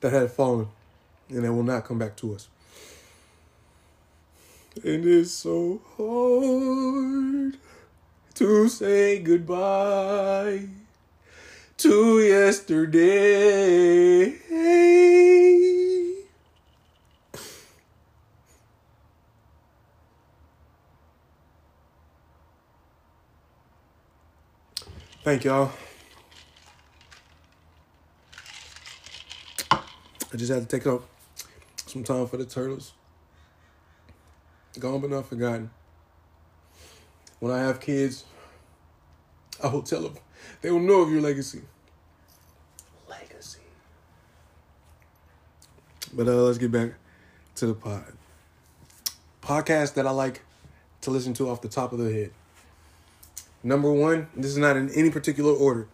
[0.00, 0.68] that had fallen
[1.30, 2.48] and that will not come back to us.
[4.82, 7.56] And it's so hard
[8.34, 10.66] to say goodbye
[11.76, 14.30] to yesterday.
[25.22, 25.70] Thank y'all.
[29.70, 31.04] I just had to take up
[31.86, 32.92] some time for the turtles.
[34.78, 35.70] Gone but not forgotten.
[37.40, 38.24] When I have kids,
[39.62, 40.14] I will tell them.
[40.62, 41.62] They will know of your legacy.
[43.08, 43.60] Legacy.
[46.12, 46.94] But uh, let's get back
[47.56, 48.12] to the pod.
[49.42, 50.42] Podcast that I like
[51.02, 52.30] to listen to off the top of the head.
[53.62, 55.86] Number one, this is not in any particular order.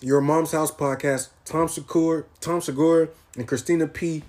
[0.00, 4.24] Your Mom's House podcast, Tom Segura, Tom Segura, and Christina P.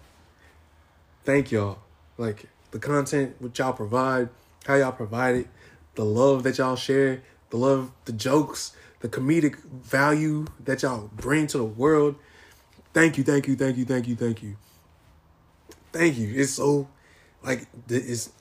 [1.23, 1.79] Thank y'all.
[2.17, 4.27] Like the content which y'all provide,
[4.65, 5.47] how y'all provide it,
[5.95, 11.47] the love that y'all share, the love, the jokes, the comedic value that y'all bring
[11.47, 12.15] to the world.
[12.93, 14.57] Thank you, thank you, thank you, thank you, thank you.
[15.91, 16.33] Thank you.
[16.35, 16.89] It's so
[17.43, 18.31] like it's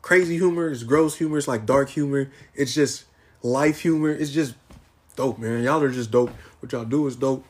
[0.00, 3.04] crazy humor, it's gross humor, it's like dark humor, it's just
[3.44, 4.10] life humor.
[4.10, 4.54] It's just
[5.14, 5.62] dope, man.
[5.62, 6.30] Y'all are just dope.
[6.60, 7.44] What y'all do is dope.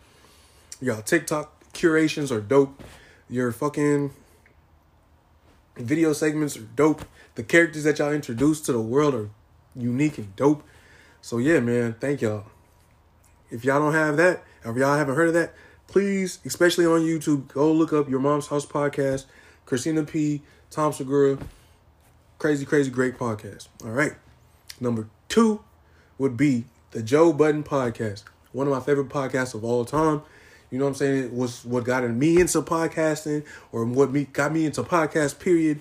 [0.81, 2.83] Y'all TikTok curations are dope.
[3.31, 4.11] Your fucking
[5.77, 7.05] video segments are dope.
[7.35, 9.31] The characters that y'all introduce to the world are
[9.75, 10.63] unique and dope.
[11.21, 12.45] So yeah, man, thank y'all.
[13.51, 15.55] If y'all don't have that, or if y'all haven't heard of that,
[15.87, 19.27] please, especially on YouTube, go look up your mom's house podcast,
[19.67, 21.39] Christina P, Tom Segura.
[22.39, 23.69] Crazy, crazy, great podcast.
[23.85, 24.13] All right.
[24.81, 25.63] Number two
[26.19, 28.25] would be the Joe Budden podcast.
[28.53, 30.23] One of my favorite podcasts of all time.
[30.75, 31.25] You know what I'm saying?
[31.27, 35.81] It was what got me into podcasting or what me got me into podcast, period.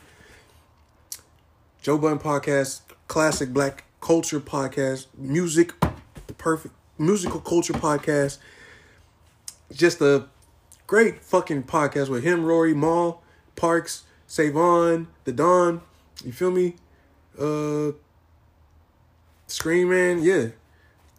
[1.82, 5.74] Joe Budden podcast, classic black culture podcast, music,
[6.38, 8.38] perfect musical culture podcast.
[9.72, 10.28] Just a
[10.86, 13.24] great fucking podcast with him, Rory, Mal,
[13.56, 15.82] Parks, Savon, The Don.
[16.24, 16.76] You feel me?
[17.36, 17.94] Uh
[19.48, 20.50] Scream Man, yeah.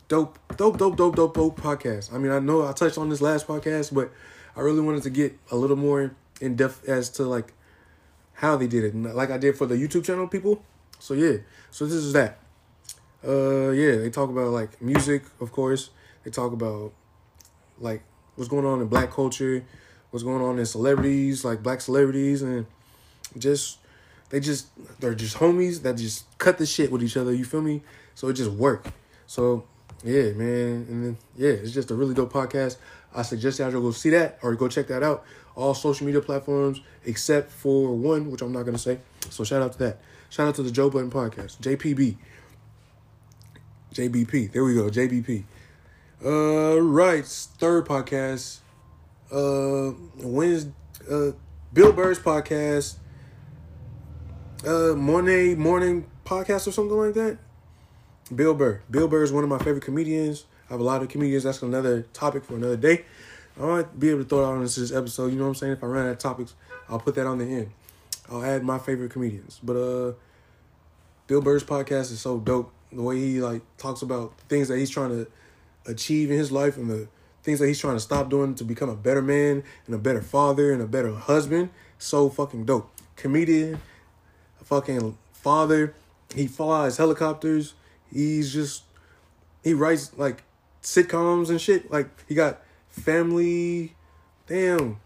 [0.07, 2.12] Dope, dope, dope, dope, dope, dope podcast.
[2.12, 4.12] I mean, I know I touched on this last podcast, but
[4.55, 7.53] I really wanted to get a little more in depth as to like
[8.35, 10.62] how they did it, like I did for the YouTube channel people.
[10.99, 11.38] So yeah,
[11.71, 12.38] so this is that.
[13.27, 15.90] Uh, yeah, they talk about like music, of course.
[16.25, 16.93] They talk about
[17.79, 18.03] like
[18.35, 19.64] what's going on in black culture,
[20.11, 22.67] what's going on in celebrities, like black celebrities, and
[23.38, 23.79] just
[24.31, 24.69] they just
[25.01, 27.33] they're just homies that just cut the shit with each other.
[27.33, 27.83] You feel me?
[28.14, 28.88] So it just worked.
[29.27, 29.64] So
[30.05, 32.77] yeah, man, and then yeah, it's just a really dope podcast.
[33.14, 35.25] I suggest y'all go see that or go check that out.
[35.57, 38.99] All social media platforms except for one, which I'm not gonna say.
[39.31, 40.01] So shout out to that.
[40.29, 42.17] Shout out to the Joe Budden podcast, JPB,
[43.95, 44.53] JBP.
[44.53, 45.45] There we go, JBP.
[46.23, 48.59] Uh, right, third podcast.
[49.33, 50.73] Uh, Wednesday,
[51.11, 51.31] uh,
[51.73, 52.97] Bill Burr's podcast.
[54.67, 57.38] Uh, morning morning podcast or something like that.
[58.33, 58.81] Bill Burr.
[58.91, 60.47] Bill Burr is one of my favorite comedians.
[60.69, 61.45] I have a lot of comedians.
[61.45, 63.05] That's another topic for another day.
[63.61, 65.27] I might be able to throw it out on this episode.
[65.27, 65.73] You know what I'm saying?
[65.75, 66.55] If I run out of topics,
[66.89, 67.71] I'll put that on the end.
[68.31, 69.61] I'll add my favorite comedians.
[69.63, 70.13] But uh,
[71.27, 72.73] Bill Burr's podcast is so dope.
[72.93, 75.31] The way he like talks about things that he's trying to
[75.87, 77.09] achieve in his life and the
[77.43, 80.23] things that he's trying to stop doing to become a better man and a better
[80.23, 81.71] father and a better husband.
[81.99, 82.91] So fucking dope.
[83.17, 83.81] Comedian,
[84.65, 85.95] fucking father.
[86.35, 87.75] He flies helicopters.
[88.14, 88.85] He's just
[89.64, 90.44] he writes like
[90.83, 91.90] sitcoms and shit.
[91.90, 93.94] Like he got family.
[94.46, 95.00] Damn.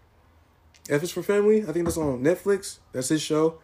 [0.90, 1.62] F is for family.
[1.62, 2.78] I think that's on Netflix.
[2.92, 3.58] That's his show.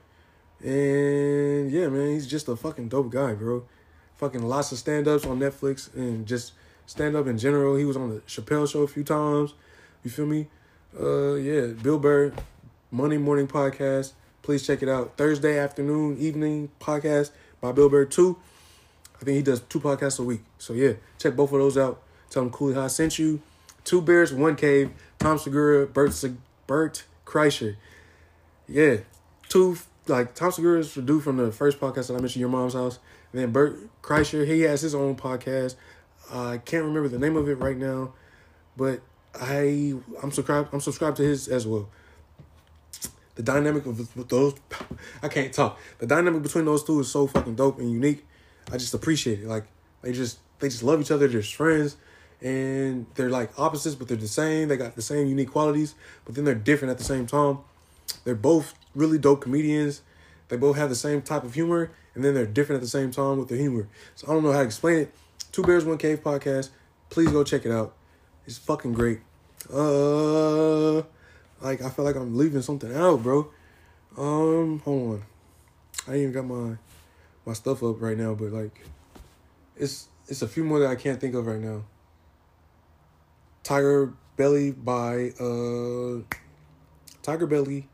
[0.61, 3.64] And yeah, man, he's just a fucking dope guy, bro.
[4.16, 6.52] Fucking lots of stand ups on Netflix and just
[6.87, 7.76] stand up in general.
[7.76, 9.54] He was on the Chappelle show a few times.
[10.02, 10.48] You feel me?
[10.98, 12.33] Uh yeah, Bill Burr,
[12.90, 14.12] Monday morning podcast.
[14.42, 15.16] Please check it out.
[15.16, 17.30] Thursday afternoon, evening podcast
[17.61, 18.37] by Bill Burr 2.
[19.24, 20.42] I think he does two podcasts a week.
[20.58, 22.02] So yeah, check both of those out.
[22.28, 23.40] Tell him Cooley High sent you.
[23.82, 26.12] Two Bears, One Cave, Tom Segura, Bert,
[26.66, 27.76] Bert Kreischer.
[28.68, 28.98] Yeah,
[29.48, 32.50] two, like, Tom Segura is the dude from the first podcast that I mentioned, Your
[32.50, 32.98] Mom's House.
[33.32, 35.76] And then Bert Kreischer, he has his own podcast.
[36.30, 38.12] I can't remember the name of it right now,
[38.76, 39.00] but
[39.34, 41.88] I I'm subscribed I'm subscribed to his as well.
[43.37, 44.54] The dynamic of those
[45.22, 45.78] I can't talk.
[45.98, 48.26] The dynamic between those two is so fucking dope and unique.
[48.72, 49.46] I just appreciate it.
[49.46, 49.64] Like
[50.03, 51.27] they just they just love each other.
[51.29, 51.96] They're just friends,
[52.40, 54.68] and they're like opposites, but they're the same.
[54.68, 57.59] They got the same unique qualities, but then they're different at the same time.
[58.24, 60.03] They're both really dope comedians.
[60.48, 63.11] They both have the same type of humor, and then they're different at the same
[63.11, 63.88] time with their humor.
[64.14, 65.14] So I don't know how to explain it.
[65.53, 66.70] Two Bears One Cave podcast.
[67.11, 67.94] Please go check it out.
[68.46, 69.20] It's fucking great.
[69.72, 70.96] Uh,
[71.62, 73.50] like I feel like I'm leaving something out, bro.
[74.16, 75.22] Um, hold on.
[76.07, 76.77] I even got my
[77.46, 78.85] my stuff up right now, but like
[79.76, 81.85] it's it's a few more that I can't think of right now.
[83.62, 86.22] Tiger Belly by uh
[87.22, 87.88] Tiger Belly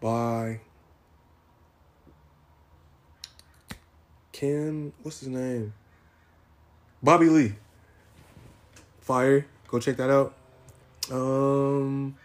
[0.00, 0.60] by
[4.32, 5.74] Ken what's his name?
[7.02, 7.54] Bobby Lee.
[9.00, 9.46] Fire.
[9.68, 10.34] Go check that out.
[11.10, 12.16] Um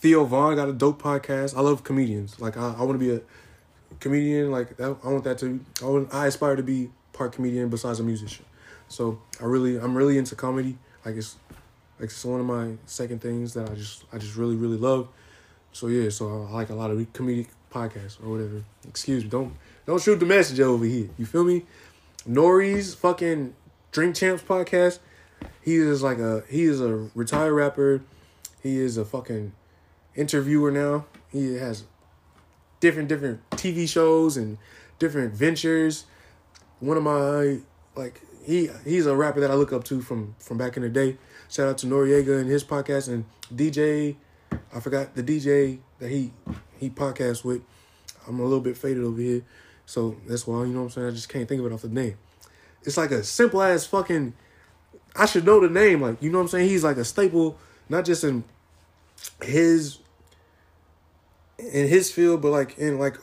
[0.00, 1.56] Theo Von got a dope podcast.
[1.56, 2.40] I love comedians.
[2.40, 3.20] Like I, I want to be a
[4.00, 4.50] comedian.
[4.50, 5.60] Like that, I want that to.
[5.82, 8.44] I want, I aspire to be part comedian besides a musician.
[8.88, 10.78] So I really, I'm really into comedy.
[11.04, 11.36] Like it's,
[11.98, 15.08] like it's one of my second things that I just, I just really, really love.
[15.72, 18.64] So yeah, so I like a lot of comedic podcasts or whatever.
[18.88, 19.54] Excuse me, don't,
[19.86, 21.10] don't shoot the message over here.
[21.18, 21.64] You feel me?
[22.26, 23.54] Nori's fucking
[23.92, 24.98] Drink Champs podcast.
[25.62, 28.02] He is like a, he is a retired rapper.
[28.62, 29.52] He is a fucking
[30.16, 31.06] interviewer now.
[31.30, 31.84] He has
[32.80, 34.58] different different TV shows and
[34.98, 36.04] different ventures.
[36.80, 37.58] One of my
[37.94, 40.88] like he he's a rapper that I look up to from from back in the
[40.88, 41.18] day.
[41.48, 44.16] Shout out to Noreaga and his podcast and DJ.
[44.74, 46.32] I forgot the DJ that he
[46.78, 47.62] he podcast with.
[48.26, 49.42] I'm a little bit faded over here,
[49.86, 51.06] so that's why you know what I'm saying.
[51.08, 52.16] I just can't think of it off the name.
[52.84, 54.34] It's like a simple ass fucking.
[55.16, 56.68] I should know the name, like you know what I'm saying.
[56.68, 58.44] He's like a staple, not just in
[59.42, 59.98] his
[61.58, 63.16] in his field, but like in like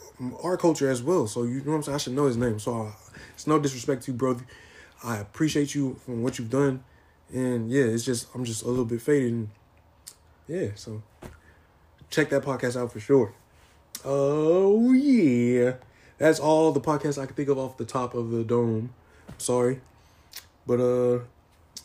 [0.43, 1.27] our culture as well.
[1.27, 1.95] So you know what I'm saying.
[1.95, 2.59] I should know his name.
[2.59, 2.91] So uh,
[3.33, 4.37] it's no disrespect to you, bro.
[5.03, 6.83] I appreciate you from what you've done,
[7.33, 9.31] and yeah, it's just I'm just a little bit faded.
[9.31, 9.49] And,
[10.47, 11.01] yeah, so
[12.09, 13.33] check that podcast out for sure.
[14.03, 15.73] Oh yeah,
[16.17, 18.93] that's all the podcasts I can think of off the top of the dome.
[19.37, 19.81] Sorry,
[20.67, 21.19] but uh,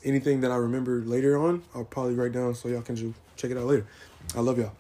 [0.05, 3.51] anything that I remember later on, I'll probably write down so y'all can just check
[3.51, 3.87] it out later.
[4.37, 4.73] I love y'all.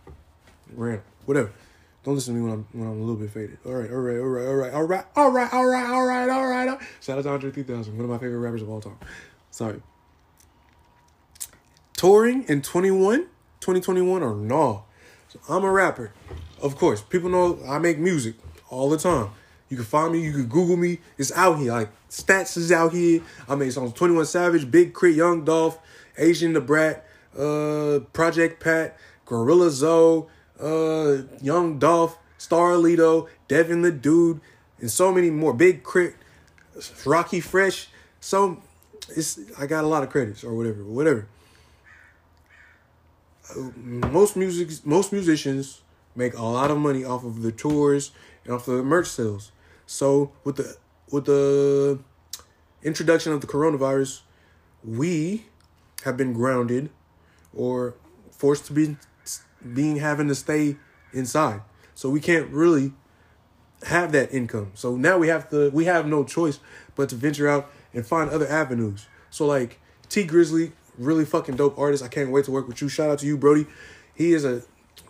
[0.74, 1.52] Random whatever.
[2.02, 3.58] Don't listen to me when I'm when I'm a little bit faded.
[3.66, 6.06] All right, all right, all right, all right, all right, all right, all right, all
[6.06, 6.68] right, all right.
[6.68, 6.88] All right.
[7.00, 8.98] Shout out to Andre 3000, one of my favorite rappers of all time.
[9.50, 9.82] Sorry.
[11.92, 13.26] Touring in 21,
[13.60, 14.84] 2021 or no?
[15.28, 16.12] So I'm a rapper.
[16.62, 18.36] Of course, people know I make music
[18.70, 19.30] all the time.
[19.68, 20.98] You can find me, you can Google me.
[21.18, 21.72] It's out here.
[21.72, 23.20] Like stats is out here.
[23.46, 25.78] I made songs 21 Savage, Big K.R.I.T., Young Dolph,
[26.16, 27.06] Asian Da Brat,
[27.38, 30.26] uh, Project Pat, Gorilla Zoe
[30.60, 34.40] uh, Young Dolph, Starlito, Devin the Dude,
[34.78, 35.52] and so many more.
[35.52, 36.14] Big K.R.I.T.,
[37.04, 37.88] Rockie Fresh.
[38.20, 38.62] So
[39.16, 41.26] it's I got a lot of credits or whatever, whatever.
[43.50, 45.82] Uh, most music, most musicians
[46.14, 48.12] make a lot of money off of the tours
[48.44, 49.52] and off the merch sales.
[49.86, 50.76] So with the
[51.10, 51.98] with the
[52.82, 54.20] introduction of the coronavirus,
[54.84, 55.46] we
[56.04, 56.90] have been grounded
[57.54, 57.94] or
[58.30, 58.96] forced to be
[59.74, 60.76] being having to stay
[61.12, 61.62] inside.
[61.94, 62.92] So we can't really
[63.84, 64.72] have that income.
[64.74, 66.60] So now we have to we have no choice
[66.94, 69.06] but to venture out and find other avenues.
[69.30, 72.02] So like Tee Grizzley, really fucking dope artist.
[72.02, 72.88] I can't wait to work with you.
[72.88, 73.66] Shout out to you, Brody.
[74.14, 74.62] He is a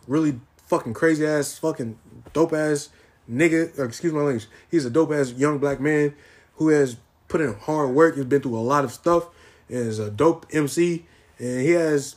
[0.07, 1.99] really fucking crazy ass, fucking
[2.33, 2.91] dope ass
[3.31, 3.79] nigga.
[3.79, 4.47] Excuse my language.
[4.71, 6.15] He's a dope ass young black man
[6.55, 6.97] who has
[7.29, 8.17] put in hard work.
[8.17, 9.29] He's been through a lot of stuff.
[9.69, 11.07] Is a dope MC.
[11.39, 12.17] And he has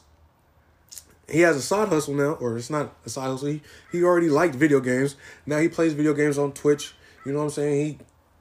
[1.30, 3.48] he has a side hustle now, or it's not a side hustle.
[3.50, 5.16] He, he already liked video games.
[5.46, 6.94] Now he plays video games on Twitch.
[7.26, 7.86] You know what I'm saying?
[7.86, 7.98] He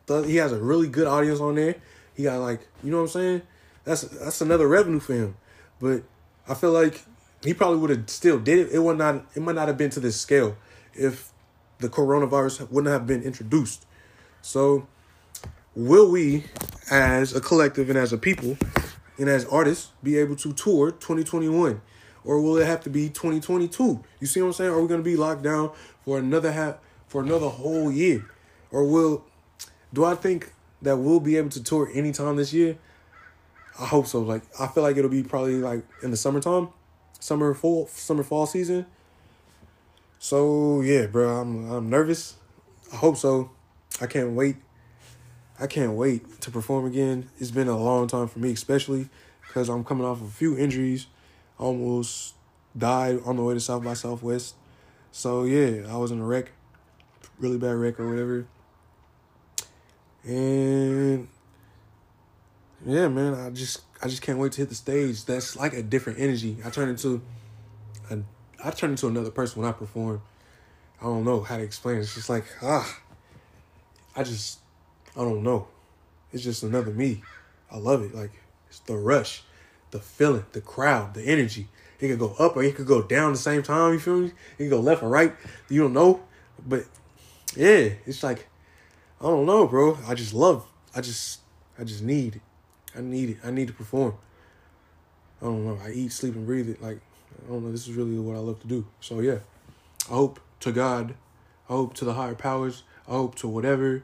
[0.07, 1.77] does, he has a really good audience on there.
[2.15, 3.43] He got like, you know what I'm saying?
[3.85, 5.37] That's that's another revenue for him.
[5.81, 6.03] But
[6.49, 7.03] I feel like
[7.43, 8.73] he probably would have still did it.
[8.73, 10.57] It would not it might not have been to this scale
[10.95, 11.31] if
[11.79, 13.87] the coronavirus wouldn't have been introduced.
[14.41, 14.87] So
[15.75, 16.45] will we
[16.91, 18.57] as a collective and as a people
[19.19, 21.81] and as artists be able to tour 2021?
[22.25, 24.03] Or will it have to be 2022?
[24.21, 24.71] You see what I'm saying?
[24.71, 25.73] Are we going to be locked down
[26.05, 26.77] for another half
[27.09, 28.25] for another whole year?
[28.71, 29.25] Or will
[29.93, 32.79] do I think that we'll be able to tour anytime this year?
[33.79, 34.21] I hope so.
[34.21, 36.69] Like I feel like it'll be probably like in the summertime,
[37.21, 38.87] summer fall, summer fall season.
[40.19, 42.37] So yeah, bro, I'm I'm nervous.
[42.93, 43.51] I hope so.
[44.01, 44.57] I can't wait.
[45.61, 47.31] I can't wait to perform again.
[47.39, 49.09] It's been a long time for me, especially
[49.47, 51.07] because I'm coming off of a few injuries
[51.63, 52.35] almost
[52.77, 54.57] died on the way to South by Southwest.
[55.13, 56.51] So yeah, I was in a wreck,
[57.39, 58.47] really bad wreck or whatever.
[60.25, 61.29] And
[62.85, 65.25] yeah, man, I just I just can't wait to hit the stage.
[65.25, 66.57] That's like a different energy.
[66.65, 67.23] I turn into
[68.11, 68.19] a
[68.65, 70.23] I turn into another person when I perform.
[71.01, 71.97] I don't know how to explain.
[71.97, 72.01] It.
[72.01, 72.99] It's just like ah,
[74.17, 74.59] I just
[75.17, 75.69] I don't know.
[76.33, 77.23] It's just another me.
[77.71, 78.15] I love it.
[78.15, 78.33] Like
[78.69, 79.43] it's the rush
[79.93, 81.69] the feeling, the crowd, the energy.
[82.01, 83.93] It could go up or it could go down the same time.
[83.93, 84.33] You feel me?
[84.59, 85.33] It could go left or right.
[85.69, 86.21] You don't know,
[86.67, 86.85] but
[87.55, 88.49] yeah, it's like
[89.21, 89.97] I don't know, bro.
[90.09, 90.67] I just love.
[90.97, 91.41] I just
[91.79, 92.43] I just need it.
[92.97, 93.37] I need it.
[93.45, 94.15] I need to perform.
[95.41, 95.79] I don't know.
[95.85, 96.83] I eat, sleep, and breathe it.
[96.83, 96.99] Like
[97.47, 97.71] I don't know.
[97.71, 98.85] This is really what I love to do.
[99.01, 99.39] So yeah,
[100.11, 101.15] I hope to God,
[101.69, 104.03] I hope to the higher powers, I hope to whatever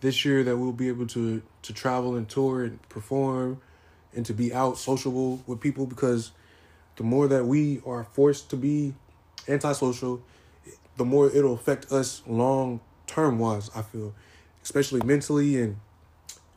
[0.00, 3.62] this year that we'll be able to to travel and tour and perform
[4.16, 6.32] and to be out sociable with people because
[6.96, 8.94] the more that we are forced to be
[9.48, 10.22] antisocial,
[10.96, 14.14] the more it'll affect us long term wise, I feel.
[14.62, 15.76] Especially mentally and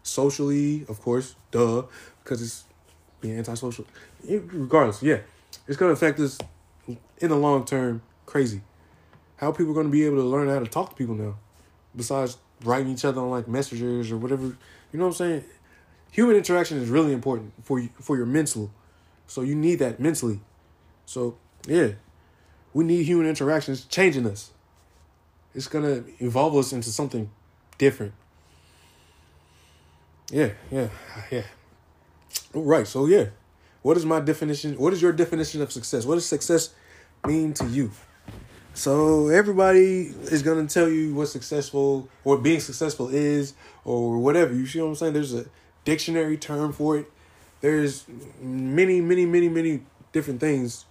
[0.03, 1.83] socially, of course, duh,
[2.23, 2.63] because it's
[3.19, 3.85] being antisocial.
[4.27, 5.19] Regardless, yeah,
[5.67, 6.37] it's gonna affect us
[6.87, 8.01] in the long term.
[8.25, 8.61] Crazy.
[9.37, 11.35] How people gonna be able to learn how to talk to people now,
[11.95, 14.43] besides writing each other on like messengers or whatever.
[14.43, 15.43] You know what I'm saying?
[16.11, 18.71] Human interaction is really important for you for your mental.
[19.27, 20.39] So you need that mentally.
[21.05, 21.37] So
[21.67, 21.89] yeah,
[22.73, 24.51] we need human interactions changing us.
[25.53, 27.29] It's gonna evolve us into something
[27.77, 28.13] different.
[30.31, 30.89] Yeah, yeah,
[31.31, 31.43] yeah.
[32.53, 33.27] All right, so yeah.
[33.81, 34.77] What is my definition?
[34.77, 36.05] What is your definition of success?
[36.05, 36.73] What does success
[37.25, 37.91] mean to you?
[38.73, 43.53] So everybody is gonna tell you what successful or being successful is
[43.85, 44.53] or whatever.
[44.53, 45.13] You see what I'm saying?
[45.13, 45.45] There's a
[45.87, 47.09] dictionary term for it.
[47.61, 48.05] There's
[48.41, 50.83] many, many, many, many different things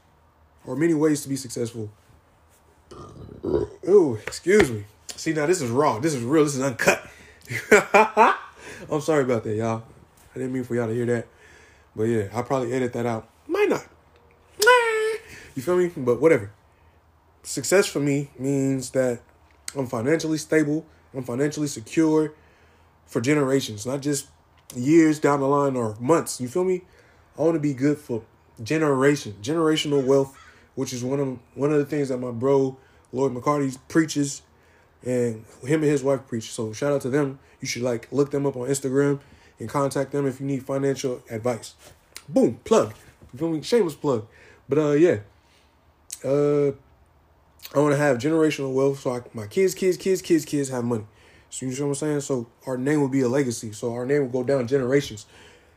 [0.64, 1.90] or many ways to be successful.
[3.86, 4.84] Ooh, excuse me.
[5.14, 5.98] See now this is raw.
[5.98, 6.44] This is real.
[6.44, 7.06] This is uncut.
[8.90, 9.82] I'm sorry about that, y'all.
[10.34, 11.26] I didn't mean for y'all to hear that.
[11.94, 13.28] But yeah, I'll probably edit that out.
[13.46, 13.86] Might not.
[15.54, 15.90] You feel me?
[15.94, 16.52] But whatever.
[17.42, 19.20] Success for me means that
[19.76, 22.32] I'm financially stable, I'm financially secure
[23.06, 24.28] for generations, not just
[24.74, 26.40] years down the line or months.
[26.40, 26.82] You feel me?
[27.38, 28.22] I want to be good for
[28.62, 30.36] generation, generational wealth,
[30.74, 32.76] which is one of one of the things that my bro
[33.12, 34.42] Lloyd McCarty preaches,
[35.04, 36.50] and him and his wife preach.
[36.52, 37.38] So shout out to them.
[37.60, 39.20] You should like look them up on Instagram
[39.58, 41.74] and contact them if you need financial advice.
[42.28, 42.94] Boom, plug.
[43.32, 43.62] You feel me?
[43.62, 44.26] Shameless plug.
[44.68, 45.18] But uh, yeah.
[46.24, 46.72] Uh,
[47.74, 50.84] I want to have generational wealth so I, my kids, kids, kids, kids, kids have
[50.84, 51.04] money.
[51.50, 52.20] So you know what I'm saying?
[52.20, 53.72] So our name will be a legacy.
[53.72, 55.26] So our name will go down generations.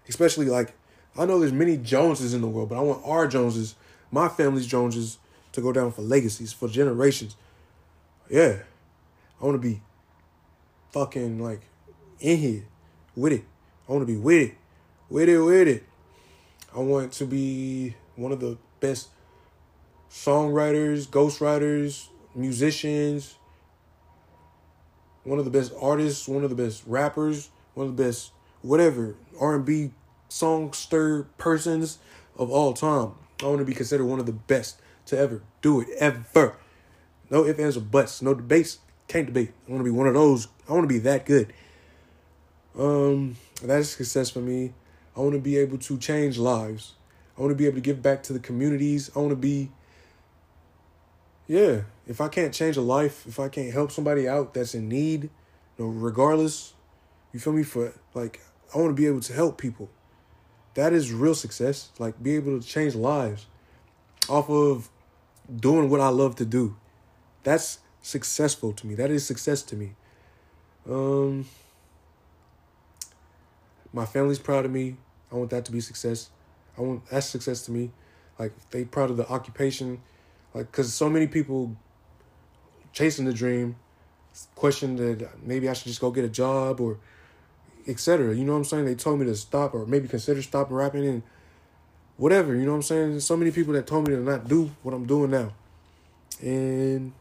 [0.08, 0.74] Especially like
[1.18, 3.76] I know there's many Joneses in the world, but I want our Joneses,
[4.12, 5.18] my family's Joneses,
[5.52, 7.36] to go down for legacies, for generations.
[8.30, 8.60] Yeah.
[9.42, 9.82] I want to be
[10.92, 11.62] fucking like
[12.20, 12.66] in here
[13.16, 13.46] with it.
[13.88, 14.56] I want to be with it.
[15.10, 15.84] With it, with it.
[16.76, 19.10] I want to be one of the best
[20.12, 23.36] songwriters, ghostwriters, musicians,
[25.24, 29.16] one of the best artists, one of the best rappers, one of the best whatever
[29.40, 29.92] R&B
[30.28, 32.00] songster persons
[32.38, 33.14] of all time.
[33.42, 36.56] I want to be considered one of the best to ever do it ever.
[37.30, 38.22] No ifs, ands, or buts.
[38.22, 38.80] No debates.
[39.08, 39.52] Can't debate.
[39.68, 40.48] I want to be one of those.
[40.68, 41.54] I want to be that good.
[42.78, 44.74] Um, that's success for me.
[45.16, 46.94] I want to be able to change lives.
[47.38, 49.10] I want to be able to give back to the communities.
[49.16, 49.72] I want to be,
[51.50, 51.82] yeah.
[52.08, 55.24] If I can't change a life, if I can't help somebody out that's in need,
[55.24, 55.30] you
[55.80, 56.74] know, regardless,
[57.34, 57.64] you feel me?
[57.64, 58.40] For like,
[58.74, 59.90] I want to be able to help people.
[60.76, 61.90] That is real success.
[61.98, 63.48] Like, be able to change lives
[64.30, 64.90] off of
[65.54, 66.76] doing what I love to do.
[67.44, 68.94] That's successful to me.
[68.94, 69.96] That is success to me.
[70.88, 71.48] Um,
[73.92, 74.98] my family's proud of me.
[75.32, 76.30] I want that to be success.
[76.78, 77.92] I want that's success to me.
[78.38, 80.02] Like they proud of the occupation,
[80.54, 81.76] like because so many people
[82.92, 83.76] chasing the dream,
[84.56, 86.98] question that maybe I should just go get a job or
[87.88, 88.36] etc.
[88.36, 88.86] You know what I'm saying?
[88.86, 91.24] They told me to stop or maybe consider stopping rapping and
[92.18, 92.56] whatever.
[92.56, 93.12] You know what I'm saying?
[93.12, 95.54] There's so many people that told me to not do what I'm doing now,
[96.42, 97.14] and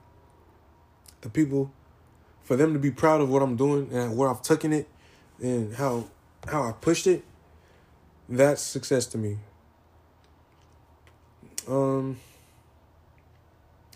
[1.21, 1.73] the people,
[2.45, 4.89] for them to be proud of what I'm doing and where I've taken it,
[5.41, 6.05] and how
[6.47, 7.25] how I pushed it,
[8.29, 9.39] that's success to me.
[11.67, 12.19] Um,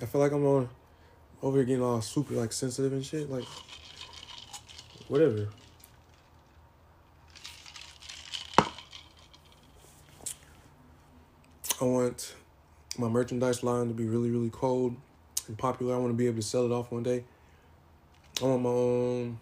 [0.03, 0.69] I feel like I'm on
[1.45, 3.45] over here getting all super like sensitive and shit, like
[5.07, 5.49] whatever.
[11.81, 12.35] I want
[12.99, 14.97] my merchandise line to be really, really cold
[15.47, 15.95] and popular.
[15.95, 17.23] I want to be able to sell it off one day.
[18.43, 19.39] I want my own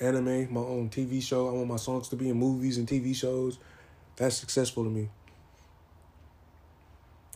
[0.00, 1.48] anime, my own TV show.
[1.48, 3.58] I want my songs to be in movies and TV shows.
[4.16, 5.08] That's successful to me.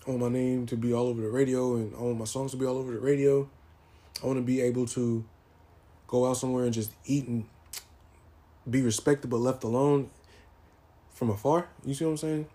[0.09, 2.56] Want my name to be all over the radio and I want my songs to
[2.56, 3.46] be all over the radio.
[4.22, 5.22] I want to be able to
[6.06, 7.44] go out somewhere and just eat and
[8.68, 10.09] be respected but left alone
[11.12, 11.68] from afar.
[11.84, 12.46] You see what I'm saying?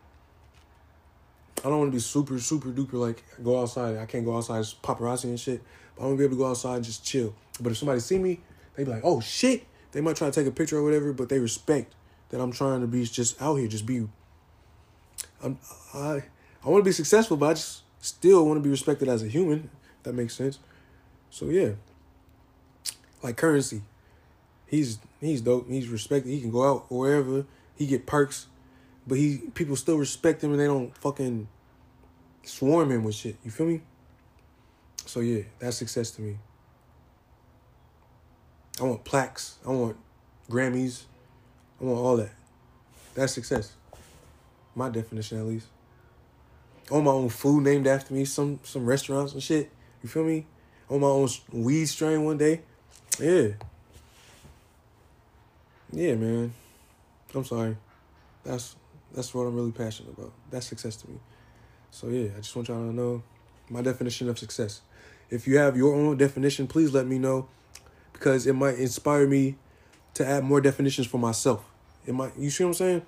[1.59, 3.97] I don't want to be super, super duper like go outside.
[3.97, 5.61] I can't go outside, it's paparazzi and shit.
[5.95, 7.35] But I want to be able to go outside and just chill.
[7.61, 8.39] But if somebody see me,
[8.75, 11.29] they be like, oh shit, They might try to take a picture or whatever, but
[11.29, 11.93] they respect
[12.29, 14.07] that I'm trying to be just out here, just be.
[15.43, 15.59] I'm
[15.93, 16.23] I
[16.65, 19.27] I want to be successful, but I just still want to be respected as a
[19.27, 19.69] human.
[20.03, 20.59] that makes sense.
[21.29, 21.71] So yeah,
[23.21, 23.81] like Curren$y,
[24.67, 25.69] he's he's dope.
[25.69, 26.29] He's respected.
[26.29, 27.45] He can go out wherever.
[27.75, 28.47] He get perks,
[29.07, 31.47] but he people still respect him and they don't fucking
[32.43, 33.37] swarm him with shit.
[33.43, 33.81] You feel me?
[35.05, 36.37] So yeah, that's success to me.
[38.79, 39.57] I want plaques.
[39.65, 39.97] I want
[40.49, 41.03] Grammys.
[41.81, 42.31] I want all that.
[43.15, 43.73] That's success.
[44.75, 45.67] My definition, at least.
[46.89, 48.25] Want my own food named after me.
[48.25, 49.71] Some some restaurants and shit.
[50.01, 50.45] You feel me?
[50.89, 52.61] Want my own weed strain one day.
[53.19, 53.49] Yeah.
[55.91, 56.53] Yeah, man.
[57.33, 57.77] I'm sorry.
[58.43, 58.75] That's
[59.13, 60.33] that's what I'm really passionate about.
[60.49, 61.19] That's success to me.
[61.91, 63.23] So yeah, I just want y'all to know
[63.69, 64.81] my definition of success.
[65.29, 67.47] If you have your own definition, please let me know
[68.11, 69.55] because it might inspire me
[70.15, 71.63] to add more definitions for myself.
[72.05, 73.01] It might you see what I'm saying?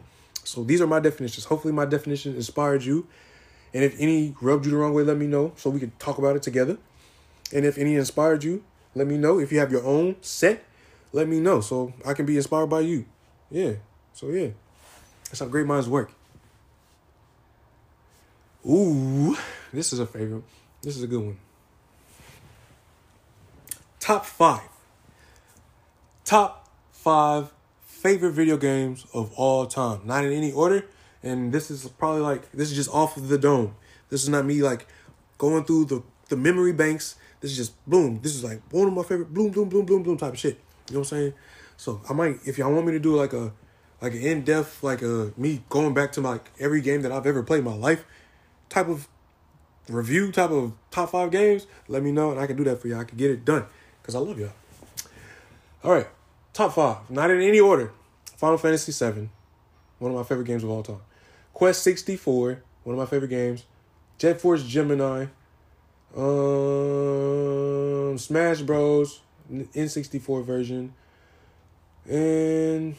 [0.44, 1.46] So these are my definitions.
[1.46, 3.08] Hopefully my definition inspired you.
[3.76, 6.18] And if any rubbed you the wrong way, let me know so we can talk
[6.18, 6.78] about it together.
[7.54, 8.64] And if any inspired you,
[8.96, 9.38] let me know.
[9.38, 10.64] If you have your own set,
[11.12, 13.04] let me know so I can be inspired by you.
[13.52, 13.74] Yeah.
[14.14, 14.52] So yeah.
[15.26, 16.10] That's how great minds work.
[18.66, 19.36] Ooh,
[19.74, 20.44] this is a favorite.
[20.82, 21.38] This is a good one.
[24.00, 24.70] Top five.
[26.24, 27.52] Top five
[27.86, 30.00] favorite video games of all time.
[30.06, 30.86] Not in any order.
[31.26, 33.76] And this is probably like this is just off of the dome.
[34.10, 34.88] This is not me like
[35.40, 37.16] going through the, the memory banks.
[37.42, 38.20] This is just boom.
[38.22, 40.60] This is like one of my favorite boom, boom, boom, boom, boom type of shit.
[40.88, 41.34] You know what I'm saying?
[41.78, 43.52] So I might if y'all want me to do like a
[44.02, 47.26] like an in depth like a me going back to like every game that I've
[47.26, 48.06] ever played my life
[48.70, 49.08] type of
[49.90, 52.88] review type of top five games, let me know and I can do that for
[52.88, 53.00] y'all.
[53.00, 53.66] I can get it done
[54.02, 54.54] because I love y'all.
[55.84, 56.08] All right,
[56.54, 57.92] top five, not in any order.
[58.38, 59.30] Final Fantasy VII,
[60.00, 61.02] one of my favorite games of all time.
[61.56, 63.64] Quest 64, one of my favorite games.
[64.18, 65.28] Jet Force Gemini.
[66.14, 69.22] Um, Smash Bros.
[69.50, 70.94] N64 version.
[72.10, 72.98] And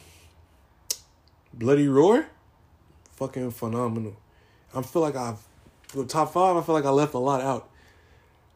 [1.53, 2.25] Bloody Roar.
[3.11, 4.17] Fucking phenomenal.
[4.73, 5.37] I feel like I've
[5.93, 7.69] with top five, I feel like I left a lot out.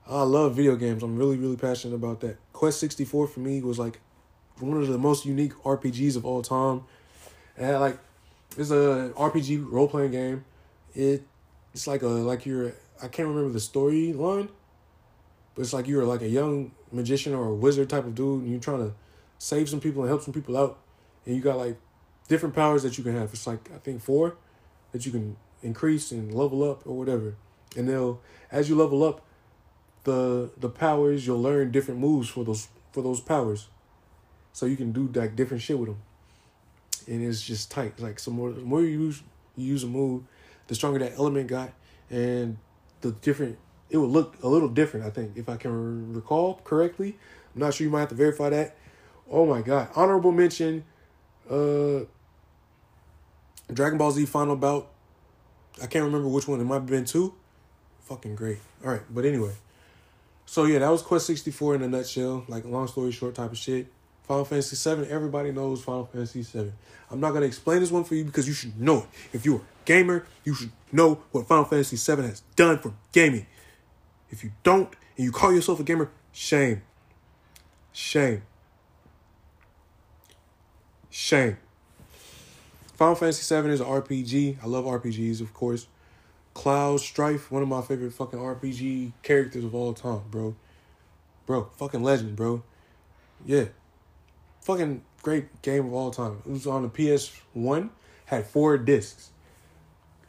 [0.09, 1.03] I love video games.
[1.03, 2.37] I'm really, really passionate about that.
[2.53, 3.99] Quest 64 for me was like
[4.57, 6.85] one of the most unique RPGs of all time.
[7.55, 7.99] And like
[8.57, 10.45] it's a RPG role playing game.
[10.93, 11.23] It
[11.73, 14.49] it's like a like you're I can't remember the storyline,
[15.55, 18.51] but it's like you're like a young magician or a wizard type of dude, and
[18.51, 18.93] you're trying to
[19.37, 20.77] save some people and help some people out,
[21.25, 21.77] and you got like
[22.27, 23.33] different powers that you can have.
[23.33, 24.35] It's like I think four
[24.91, 27.35] that you can increase and level up or whatever,
[27.75, 28.19] and they'll
[28.51, 29.25] as you level up,
[30.03, 33.69] the the powers you'll learn different moves for those for those powers,
[34.51, 36.01] so you can do like different shit with them,
[37.07, 37.99] and it's just tight.
[37.99, 39.23] Like some more the more you use
[39.55, 40.23] you use a move,
[40.67, 41.71] the stronger that element got,
[42.09, 42.57] and
[43.01, 43.57] the different
[43.89, 45.05] it would look a little different.
[45.05, 47.17] I think if I can recall correctly,
[47.53, 47.85] I'm not sure.
[47.85, 48.77] You might have to verify that.
[49.29, 49.89] Oh my god!
[49.95, 50.83] Honorable mention.
[51.49, 52.01] Uh,
[53.71, 54.89] Dragon Ball Z Final Bout.
[55.81, 56.59] I can't remember which one.
[56.59, 57.33] It might have been two.
[58.01, 58.59] Fucking great.
[58.83, 59.53] All right, but anyway.
[60.45, 62.43] So yeah, that was Quest 64 in a nutshell.
[62.47, 63.87] Like long story short type of shit.
[64.23, 66.71] Final Fantasy 7, everybody knows Final Fantasy 7.
[67.09, 69.05] I'm not gonna explain this one for you because you should know it.
[69.33, 73.45] If you're a gamer, you should know what Final Fantasy 7 has done for gaming.
[74.29, 76.81] If you don't and you call yourself a gamer, shame.
[77.91, 78.43] Shame.
[81.09, 81.57] Shame.
[82.95, 84.63] Final Fantasy VII is an RPG.
[84.63, 85.87] I love RPGs, of course.
[86.53, 90.55] Cloud Strife, one of my favorite fucking RPG characters of all time, bro.
[91.45, 92.63] Bro, fucking legend, bro.
[93.45, 93.65] Yeah.
[94.61, 96.41] Fucking great game of all time.
[96.45, 97.89] It was on the PS1,
[98.25, 99.31] had four discs.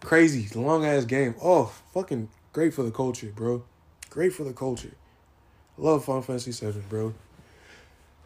[0.00, 1.34] Crazy, long ass game.
[1.42, 3.62] Oh, fucking great for the culture, bro.
[4.10, 4.92] Great for the culture.
[5.78, 7.14] Love Final Fantasy Seven, bro.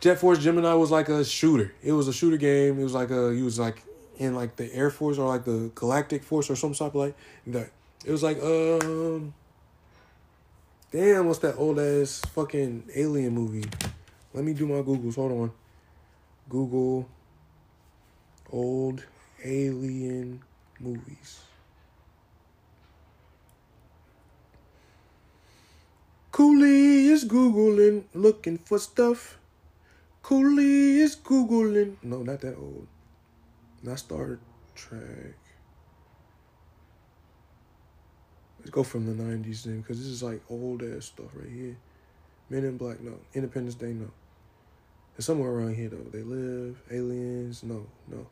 [0.01, 1.73] Jet Force Gemini was like a shooter.
[1.83, 2.79] It was a shooter game.
[2.79, 3.83] It was like a, he was like
[4.19, 7.17] in like the Air Force or like the Galactic Force or some type of like
[7.47, 7.71] that.
[8.05, 9.35] It was like um,
[10.91, 13.69] damn, what's that old ass fucking alien movie?
[14.35, 15.15] Let me do my Googles.
[15.15, 15.53] Hold on.
[16.49, 17.09] Google
[18.51, 19.05] old
[19.45, 20.43] alien
[20.81, 21.41] movies.
[26.31, 29.39] Cooley is Googling, looking for stuff.
[30.23, 31.97] Cooley is Googling.
[32.03, 32.87] No, not that old.
[33.83, 34.39] Not Star
[34.75, 35.39] Trek.
[38.59, 41.77] Let's go from the 90s then, because this is like old ass stuff right here.
[42.51, 43.15] Men in Black, no.
[43.33, 44.11] Independence Day, no.
[45.17, 46.11] It's somewhere around here though.
[46.11, 46.81] They live.
[46.91, 47.63] Aliens.
[47.63, 48.27] No, no.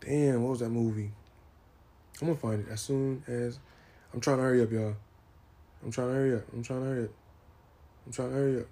[0.00, 1.10] Damn, what was that movie?
[2.20, 3.58] I'm gonna find it as soon as.
[4.12, 4.96] I'm trying to hurry up, y'all.
[5.84, 6.44] I'm trying to hurry up.
[6.52, 7.10] I'm trying to hurry up.
[8.06, 8.66] I'm trying to hurry up.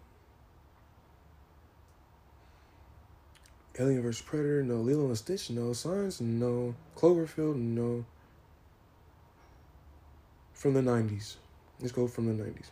[3.79, 4.77] Alien vs Predator, no.
[4.77, 5.73] Lilo and Stitch, no.
[5.73, 6.75] Signs, no.
[6.97, 8.05] Cloverfield, no.
[10.53, 11.37] From the 90s.
[11.81, 12.71] Let's go from the 90s.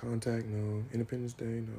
[0.00, 0.82] Contact, no.
[0.94, 1.74] Independence Day, no.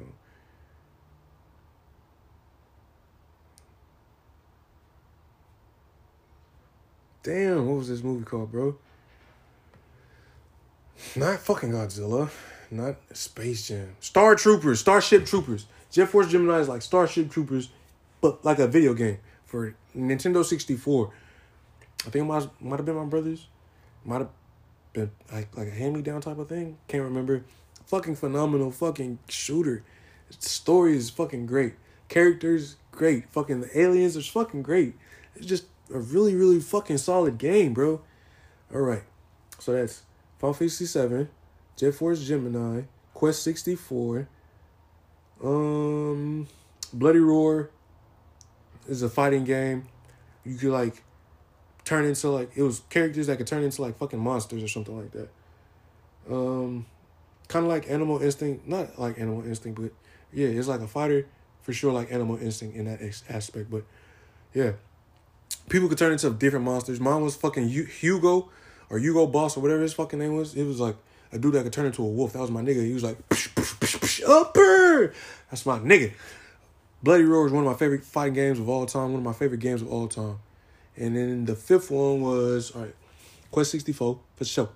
[7.24, 8.76] Damn, what was this movie called, bro?
[11.16, 12.30] Not fucking Godzilla.
[12.70, 13.96] Not Space Jam.
[14.00, 14.80] Star Troopers.
[14.80, 15.66] Starship Troopers.
[15.90, 17.68] Jet Force Gemini is like Starship Troopers,
[18.20, 21.12] but like a video game for Nintendo 64.
[22.06, 23.46] I think it might, might have been my brother's.
[24.04, 24.30] Might have
[24.92, 26.78] been like, like a hand me down type of thing.
[26.88, 27.44] Can't remember.
[27.86, 29.84] Fucking phenomenal fucking shooter.
[30.30, 31.74] Story is fucking great.
[32.08, 33.28] Characters, great.
[33.30, 34.94] Fucking the aliens are fucking great.
[35.36, 38.00] It's just a really, really fucking solid game, bro.
[38.72, 39.02] All right.
[39.58, 40.02] So that's
[40.38, 41.28] Final Fantasy 7,
[41.76, 42.82] Jet Force Gemini,
[43.14, 44.28] Quest 64,
[45.42, 46.48] um,
[46.92, 47.70] Bloody Roar
[48.88, 49.84] is a fighting game.
[50.44, 51.02] You could like
[51.84, 54.96] turn into like it was characters that could turn into like fucking monsters or something
[54.96, 55.28] like that.
[56.30, 56.86] Um,
[57.52, 59.92] kind of like Animal Instinct, not like Animal Instinct, but
[60.32, 61.26] yeah, it's like a fighter
[61.60, 63.70] for sure, like Animal Instinct in that aspect.
[63.70, 63.84] But
[64.54, 64.72] yeah,
[65.68, 66.98] people could turn into different monsters.
[66.98, 68.50] Mine was fucking Hugo
[68.90, 70.54] or Hugo Boss or whatever his fucking name was.
[70.54, 70.96] It was like
[71.30, 72.32] a dude that could turn into a wolf.
[72.32, 72.84] That was my nigga.
[72.84, 73.18] He was like
[74.26, 75.14] upper.
[75.50, 76.12] That's my nigga.
[77.02, 79.12] Bloody Roar is one of my favorite fighting games of all time.
[79.12, 80.38] One of my favorite games of all time.
[80.96, 82.94] And then the fifth one was all right,
[83.50, 84.68] Quest sixty four for sure.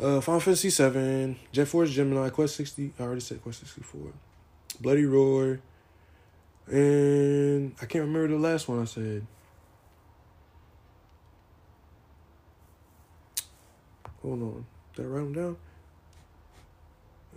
[0.00, 2.92] Uh, Final Fantasy seven, Jet Force Gemini, Quest sixty.
[2.98, 4.12] I already said Quest sixty four.
[4.80, 5.60] Bloody Roar.
[6.66, 9.26] And I can't remember the last one I said.
[14.22, 14.66] Hold on.
[14.96, 15.56] Did I write them down?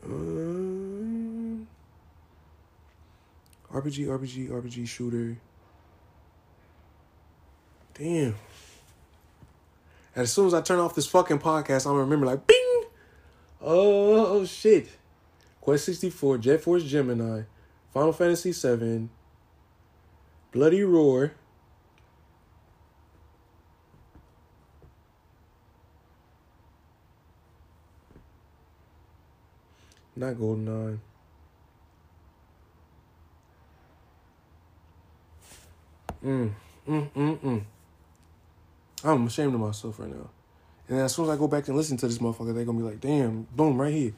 [0.05, 1.67] Um,
[3.73, 5.37] RPG, RPG, RPG shooter.
[7.93, 8.35] Damn.
[10.17, 12.83] As soon as I turn off this fucking podcast, I'm gonna remember like bing.
[13.61, 14.89] Oh shit.
[15.61, 17.43] Quest 64, Jet Force Gemini,
[17.93, 19.11] Final Fantasy 7,
[20.51, 21.33] Bloody Roar.
[30.15, 30.97] Not GoldenEye.
[36.25, 36.51] Mm,
[36.87, 37.63] mm, mm, mm.
[39.07, 40.29] I'm ashamed of myself right now.
[40.89, 42.83] And as soon as I go back and listen to this motherfucker, they're gonna be
[42.83, 44.13] like, damn, boom, right here.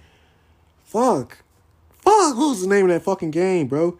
[0.85, 1.37] Fuck.
[1.99, 3.97] Fuck, who's the name of that fucking game, bro?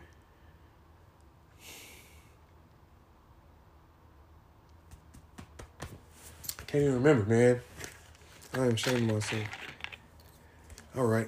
[6.66, 7.62] Can't even remember, man.
[8.54, 9.44] I am ashamed of myself.
[10.98, 11.28] All right.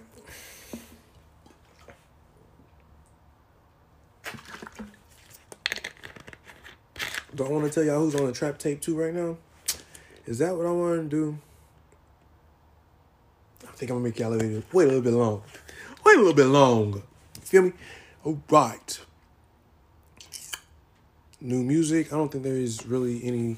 [7.36, 9.38] Do I want to tell y'all who's on the trap tape too right now?
[10.26, 11.38] Is that what I want to do?
[13.64, 15.42] I think I'm gonna make y'all wait a little bit long.
[16.06, 17.02] Wait a little bit longer.
[17.42, 17.74] Feel me?
[18.24, 19.00] All right.
[21.40, 22.14] New music.
[22.14, 23.58] I don't think there is really any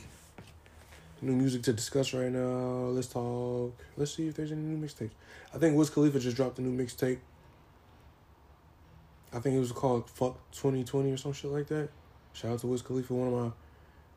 [1.21, 2.89] new music to discuss right now.
[2.91, 3.77] Let's talk.
[3.97, 5.11] Let's see if there's any new mixtapes.
[5.53, 7.19] I think Wiz Khalifa just dropped a new mixtape.
[9.33, 11.89] I think it was called Fuck 2020 or some shit like that.
[12.33, 13.51] Shout out to Wiz Khalifa, one of my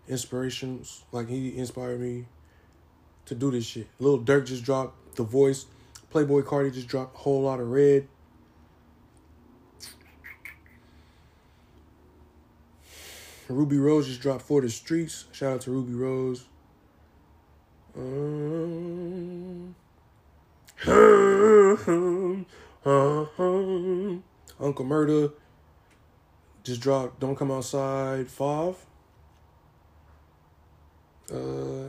[0.09, 1.05] inspirations.
[1.11, 2.27] Like he inspired me
[3.27, 3.89] to do this shit.
[3.99, 5.67] Lil Durk just dropped The Voice.
[6.11, 8.09] Playboy Carti just dropped a whole lot of red.
[13.49, 15.27] Rubi Rose just dropped For the Streets.
[15.33, 16.47] Shout out to Rubi Rose.
[17.97, 19.75] Um,
[24.61, 25.33] Uncle Murda
[26.65, 28.87] just dropped Don't Come Outside 5
[31.33, 31.89] uh,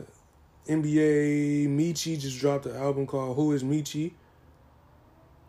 [0.68, 4.12] NBA Michi just dropped an album called Who Is Michi?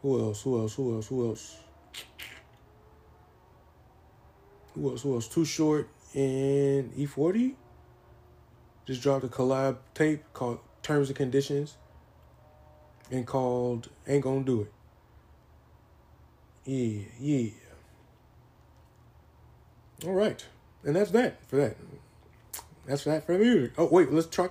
[0.01, 0.41] Who else?
[0.43, 0.75] Who else?
[0.75, 1.07] Who else?
[1.07, 1.57] Who else?
[4.75, 5.01] Who else?
[5.01, 5.27] Who else?
[5.27, 7.55] Too Short and E-40
[8.85, 11.75] just dropped a collab tape called Terms and Conditions
[13.11, 14.71] and called Ain't Gonna Do It.
[16.65, 17.49] Yeah, yeah.
[20.05, 20.45] All right.
[20.83, 21.75] And that's that for that.
[22.85, 23.73] That's that for music.
[23.77, 24.49] Oh wait, let's try.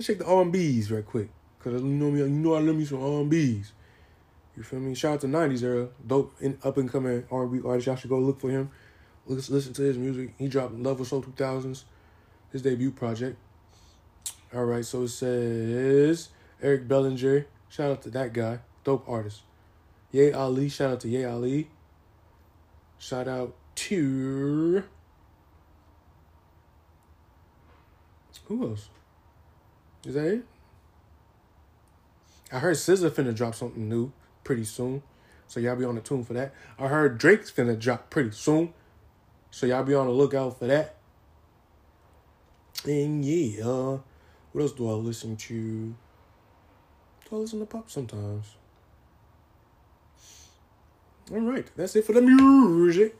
[0.00, 1.28] Let's check the R&B's right quick.
[1.62, 3.72] Cause you know me, you know I love me some R&B's.
[4.56, 4.94] You feel me?
[4.94, 6.34] Shout out to '90s era, dope
[6.64, 7.86] up and coming R&B artist.
[7.86, 8.70] Y'all should go look for him.
[9.26, 10.32] Listen, listen to his music.
[10.38, 11.82] He dropped Love or Soul 2000s,
[12.50, 13.36] his debut project.
[14.54, 16.30] All right, so it says
[16.62, 17.44] Eric Bellinger.
[17.68, 19.42] Shout out to that guy, dope artist.
[20.12, 20.70] Yay Ali.
[20.70, 21.68] Shout out to Yay Ali.
[22.98, 24.82] Shout out to
[28.46, 28.88] who else?
[30.04, 30.44] Is that it?
[32.52, 34.12] I heard SZA finna drop something new
[34.44, 35.02] pretty soon.
[35.46, 36.54] So y'all be on the tune for that.
[36.78, 38.72] I heard Drake's finna drop pretty soon.
[39.50, 40.96] So y'all be on the lookout for that.
[42.84, 43.98] And yeah,
[44.52, 45.54] what else do I listen to?
[45.54, 45.94] Do
[47.32, 48.54] I listen to pop sometimes?
[51.30, 53.16] All right, that's it for the music.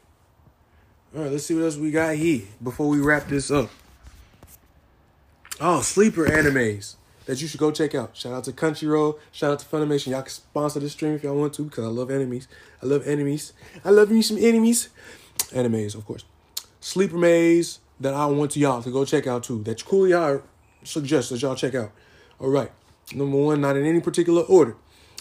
[1.15, 3.71] All right, let's see what else we got here before we wrap this up.
[5.63, 6.97] Oh, sleeper animes
[7.27, 8.17] that you should go check out.
[8.17, 9.19] Shout out to Crunchyroll.
[9.31, 10.07] Shout out to Funimation.
[10.07, 12.49] Y'all can sponsor this stream if y'all want to because I love enemies.
[12.83, 13.53] I love enemies.
[13.85, 14.89] I love me some enemies.
[15.51, 16.25] Animes, of course.
[16.81, 19.63] Sleeper Maze that I want to y'all to go check out too.
[19.65, 20.43] That cool y'all
[20.83, 21.93] suggest that y'all check out.
[22.39, 22.73] All right.
[23.15, 24.77] Number one, not in any particular order.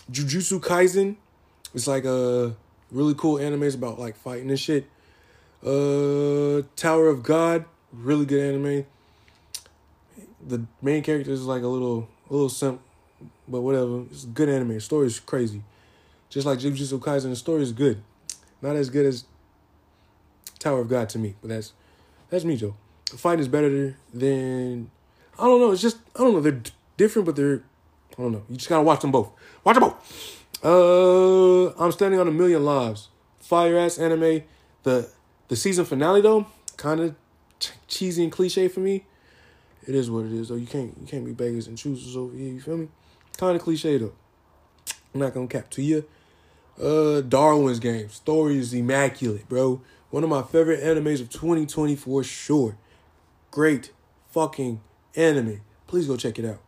[0.10, 1.18] Jujutsu Kaisen.
[1.74, 2.56] It's like a
[2.92, 3.64] really cool anime.
[3.64, 4.88] It's about like fighting and shit.
[5.66, 7.66] Uh, Tower of God.
[7.92, 8.86] Really good anime
[10.50, 12.82] the main character is like a little a little simp,
[13.48, 14.04] but whatever.
[14.12, 14.70] It's good anime.
[14.70, 15.62] The story is crazy.
[16.30, 18.02] Just like Jujutsu Kaisen, the story is good.
[18.62, 19.24] Not as good as
[20.60, 21.74] Tower of God to me, but that's
[22.30, 22.76] that's me, Joe.
[23.10, 24.92] The fight is better than
[25.38, 25.72] I don't know.
[25.72, 26.42] It's just I don't know.
[26.42, 26.62] They're
[26.98, 27.64] different, but they're
[28.18, 28.44] I don't know.
[28.50, 29.32] You just gotta watch them both.
[29.64, 30.46] Watch them both.
[30.62, 33.08] Uh, I'm standing on a million lives.
[33.40, 34.44] Fire ass anime.
[34.84, 35.10] The
[35.48, 37.16] the season finale though, kind of
[37.88, 39.06] cheesy and cliche for me
[39.90, 40.56] it is what it is though.
[40.56, 42.54] You can't you can't be beggars and choosers over here.
[42.54, 42.90] You feel me?
[43.38, 44.14] Kind of cliche though.
[45.14, 46.06] I'm not gonna cap to you.
[46.80, 49.82] Uh, Darwin's Game story is immaculate, bro.
[50.12, 52.78] One of my favorite animes of 2020 for sure.
[53.50, 53.92] Great
[54.30, 54.80] fucking
[55.16, 55.62] anime.
[55.88, 56.62] Please go check it out.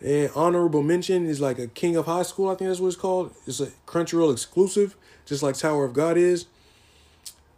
[0.00, 2.48] And honorable mention is like a King of High School.
[2.48, 3.34] I think that's what it's called.
[3.46, 4.96] It's a Crunchyroll exclusive,
[5.26, 6.46] just like Tower of God is.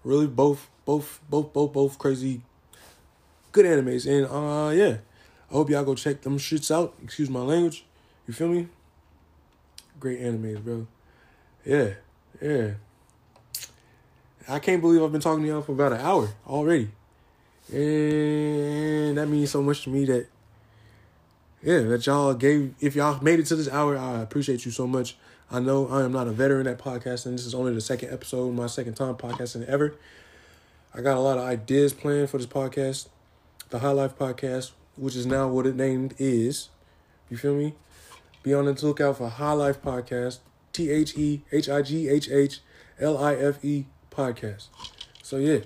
[0.03, 2.43] Really, both, both, both, both, both crazy
[3.53, 4.07] good animes.
[4.07, 4.99] And uh yeah.
[5.51, 6.95] I hope y'all go check them shits out.
[7.03, 7.85] Excuse my language.
[8.27, 8.69] You feel me?
[9.99, 10.87] Great animes, bro.
[11.65, 11.95] Yeah.
[12.41, 12.73] Yeah.
[14.49, 16.91] I can't believe I've been talking to y'all for about an hour already.
[17.73, 20.27] And that means so much to me that
[21.63, 24.87] yeah, that y'all gave if y'all made it to this hour, I appreciate you so
[24.87, 25.17] much.
[25.51, 27.33] I know I am not a veteran at podcasting.
[27.33, 29.95] This is only the second episode, my second time podcasting ever.
[30.95, 33.09] I got a lot of ideas planned for this podcast
[33.71, 36.71] the High Life Podcast, which is now what it named is.
[37.29, 37.75] You feel me?
[38.43, 40.39] Be on the lookout for High Life Podcast,
[40.73, 42.61] T H E H I G H H
[42.99, 44.69] L I F E Podcast.
[45.23, 45.59] So, yeah.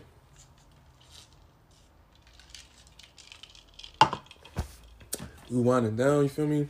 [5.48, 6.66] We winding down, you feel me?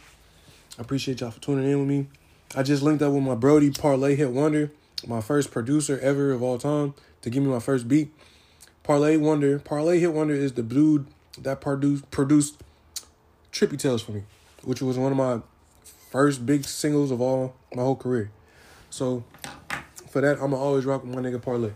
[0.79, 2.09] I appreciate y'all for tuning in with me.
[2.55, 4.71] I just linked up with my Brody Parlay Hit Wonder,
[5.07, 8.13] my first producer ever of all time, to give me my first beat.
[8.83, 11.07] Parlay Wonder, Parlay Hit Wonder is the dude
[11.39, 12.63] that produced produced
[13.53, 14.23] Trippy Tales for me,
[14.63, 15.41] which was one of my
[16.11, 18.31] first big singles of all my whole career.
[18.91, 19.25] So
[20.11, 21.71] for that, I'ma always rock with my nigga Parlay.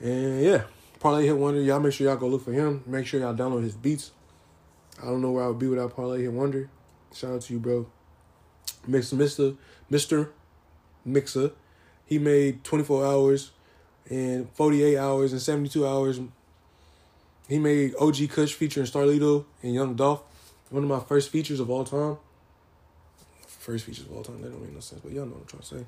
[0.00, 0.64] And yeah,
[1.00, 1.60] Parlay Hit Wonder.
[1.60, 2.82] Y'all make sure y'all go look for him.
[2.86, 4.10] Make sure y'all download his beats.
[5.00, 6.68] I don't know where I would be without Parlay Hit Wonder.
[7.12, 7.86] Shout out to you, bro.
[8.86, 9.54] Mix Mister
[9.88, 10.30] Mister
[11.04, 11.52] Mixer.
[12.06, 13.52] He made 24 hours
[14.10, 16.20] and 48 hours and 72 hours
[17.48, 20.22] he made OG Kush featuring Starlito and Young Dolph.
[20.70, 22.16] One of my first features of all time.
[23.46, 24.40] First features of all time.
[24.42, 25.84] That don't make no sense, but y'all know what I'm trying to say.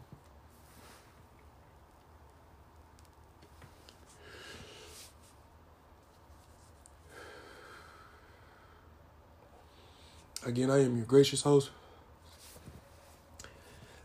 [10.46, 11.70] Again, I am your gracious host,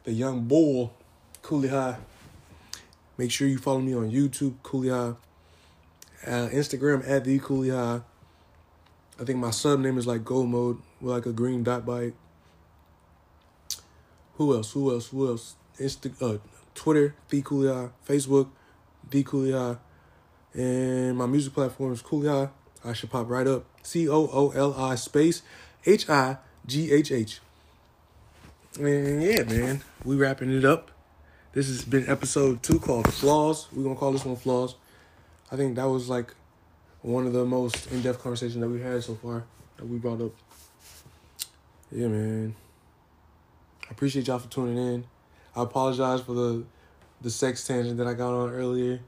[0.05, 0.91] the young bull,
[1.43, 1.97] Cooley High.
[3.15, 5.13] Make sure you follow me on YouTube, Cooley High.
[6.25, 8.01] Uh, Instagram at the Cooley High.
[9.19, 12.13] I think my sub name is like Gold Mode with like a green dot it.
[14.35, 14.71] Who else?
[14.71, 15.07] Who else?
[15.07, 15.55] Who else?
[15.79, 16.37] Insta, uh,
[16.73, 17.89] Twitter, the Cooley High.
[18.07, 18.49] Facebook,
[19.09, 19.77] the Cooley High.
[20.53, 22.49] And my music platform is Cooley High.
[22.83, 23.65] I should pop right up.
[23.83, 25.41] C O O L I space
[25.85, 27.39] H I G H H.
[28.79, 30.91] And yeah, man, we wrapping it up.
[31.53, 33.67] This has been episode two called Flaws.
[33.73, 34.75] We're gonna call this one Flaws.
[35.51, 36.33] I think that was like
[37.01, 39.43] one of the most in depth conversations that we had so far
[39.77, 40.31] that we brought up.
[41.91, 42.55] Yeah, man.
[43.87, 45.03] I appreciate y'all for tuning in.
[45.55, 46.63] I apologize for the
[47.21, 48.99] the sex tangent that I got on earlier.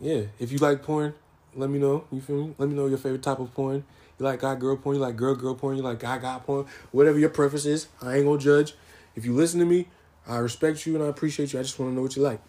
[0.00, 1.14] Yeah, if you like porn,
[1.54, 2.04] let me know.
[2.10, 2.54] You feel me?
[2.56, 3.84] Let me know your favorite type of porn.
[4.18, 6.66] You like guy girl porn, you like girl girl porn, you like guy guy porn,
[6.90, 7.88] whatever your preference is.
[8.00, 8.74] I ain't gonna judge.
[9.14, 9.88] If you listen to me,
[10.26, 11.58] I respect you and I appreciate you.
[11.58, 12.40] I just want to know what you like.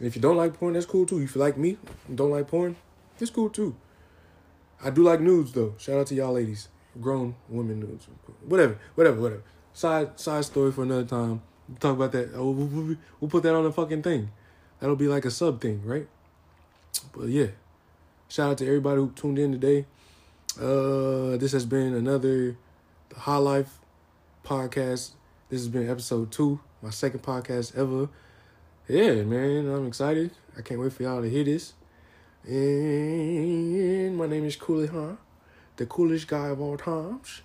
[0.00, 1.20] If you don't like porn, that's cool too.
[1.20, 1.78] If you like me
[2.12, 2.76] don't like porn,
[3.20, 3.76] it's cool too.
[4.82, 5.74] I do like nudes though.
[5.78, 6.68] Shout out to y'all ladies.
[7.00, 8.08] Grown women nudes.
[8.44, 9.42] Whatever, whatever, whatever.
[9.72, 11.42] Side side story for another time.
[11.68, 12.32] We'll talk about that.
[12.34, 14.30] Oh, we'll, we'll put that on the fucking thing.
[14.80, 16.08] That'll be like a sub thing, right?
[17.16, 17.48] But yeah.
[18.28, 19.86] Shout out to everybody who tuned in today.
[20.60, 22.56] Uh this has been another
[23.16, 23.78] High Life
[24.44, 25.12] podcast.
[25.48, 28.08] This has been episode two, my second podcast ever.
[28.88, 30.32] Yeah, man, I'm excited.
[30.58, 31.74] I can't wait for y'all to hear this.
[32.44, 35.12] And my name is Cooley Huh,
[35.76, 37.42] the coolest guy of all times.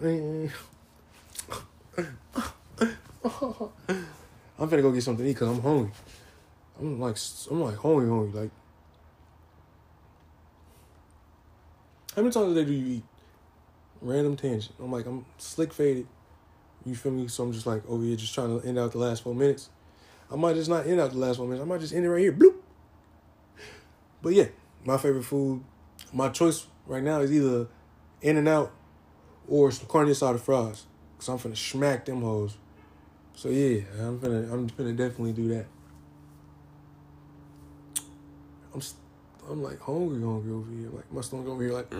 [0.02, 0.50] I'm
[4.58, 5.92] finna go get something to eat because I'm hungry.
[6.80, 7.16] I'm like,
[7.48, 8.40] I'm like hungry, hungry.
[8.40, 8.50] Like,
[12.16, 13.04] how many times a day do you eat?
[14.00, 14.74] Random tangent.
[14.80, 16.08] I'm like, I'm slick faded.
[16.84, 17.28] You feel me?
[17.28, 19.70] So I'm just like over here, just trying to end out the last four minutes.
[20.30, 21.64] I might just not end out the last one minutes.
[21.64, 22.32] I might just end it right here.
[22.32, 22.54] Bloop.
[24.22, 24.46] But yeah,
[24.84, 25.62] my favorite food,
[26.12, 27.68] my choice right now is either
[28.22, 28.72] In and Out
[29.48, 30.86] or some carne asada fries.
[31.18, 32.56] Cause I'm finna smack them hoes.
[33.34, 35.66] So yeah, I'm finna I'm finna definitely do that.
[38.74, 38.82] I'm
[39.48, 40.90] I'm like hungry, hungry over here.
[40.90, 41.92] Like my stomach over here, like.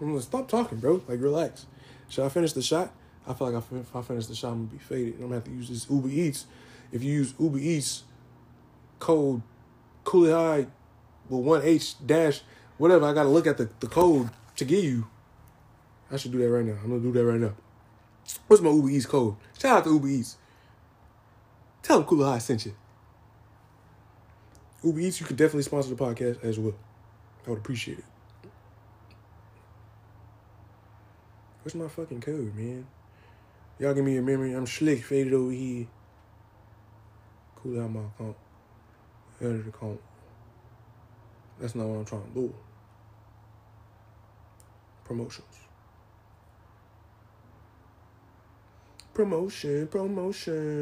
[0.00, 1.00] I'm gonna stop talking, bro.
[1.08, 1.66] Like relax.
[2.08, 2.92] Should I finish the shot?
[3.28, 5.14] I feel like if I finish the shot, I'm gonna be faded.
[5.16, 6.46] I'm gonna have to use this Uber Eats.
[6.90, 8.04] If you use Uber Eats
[8.98, 9.42] code
[10.02, 10.66] Cooley High
[11.28, 12.40] with one H dash
[12.78, 15.06] whatever, I gotta look at the, the code to give you.
[16.10, 16.78] I should do that right now.
[16.82, 17.52] I'm gonna do that right now.
[18.46, 19.36] What's my Uber Eats code?
[19.58, 20.38] Shout out to Uber Eats.
[21.82, 22.74] Tell them Cooley High sent you.
[24.82, 26.74] Uber Eats, you could definitely sponsor the podcast as well.
[27.46, 28.04] I would appreciate it.
[31.62, 32.86] What's my fucking code, man?
[33.78, 34.52] Y'all give me a memory.
[34.52, 35.86] I'm slick faded over here.
[37.56, 38.36] Cool out my account.
[39.40, 40.00] Edit account.
[41.60, 42.54] That's not what I'm trying to do.
[45.04, 45.46] Promotions.
[49.14, 50.78] Promotion, promotion.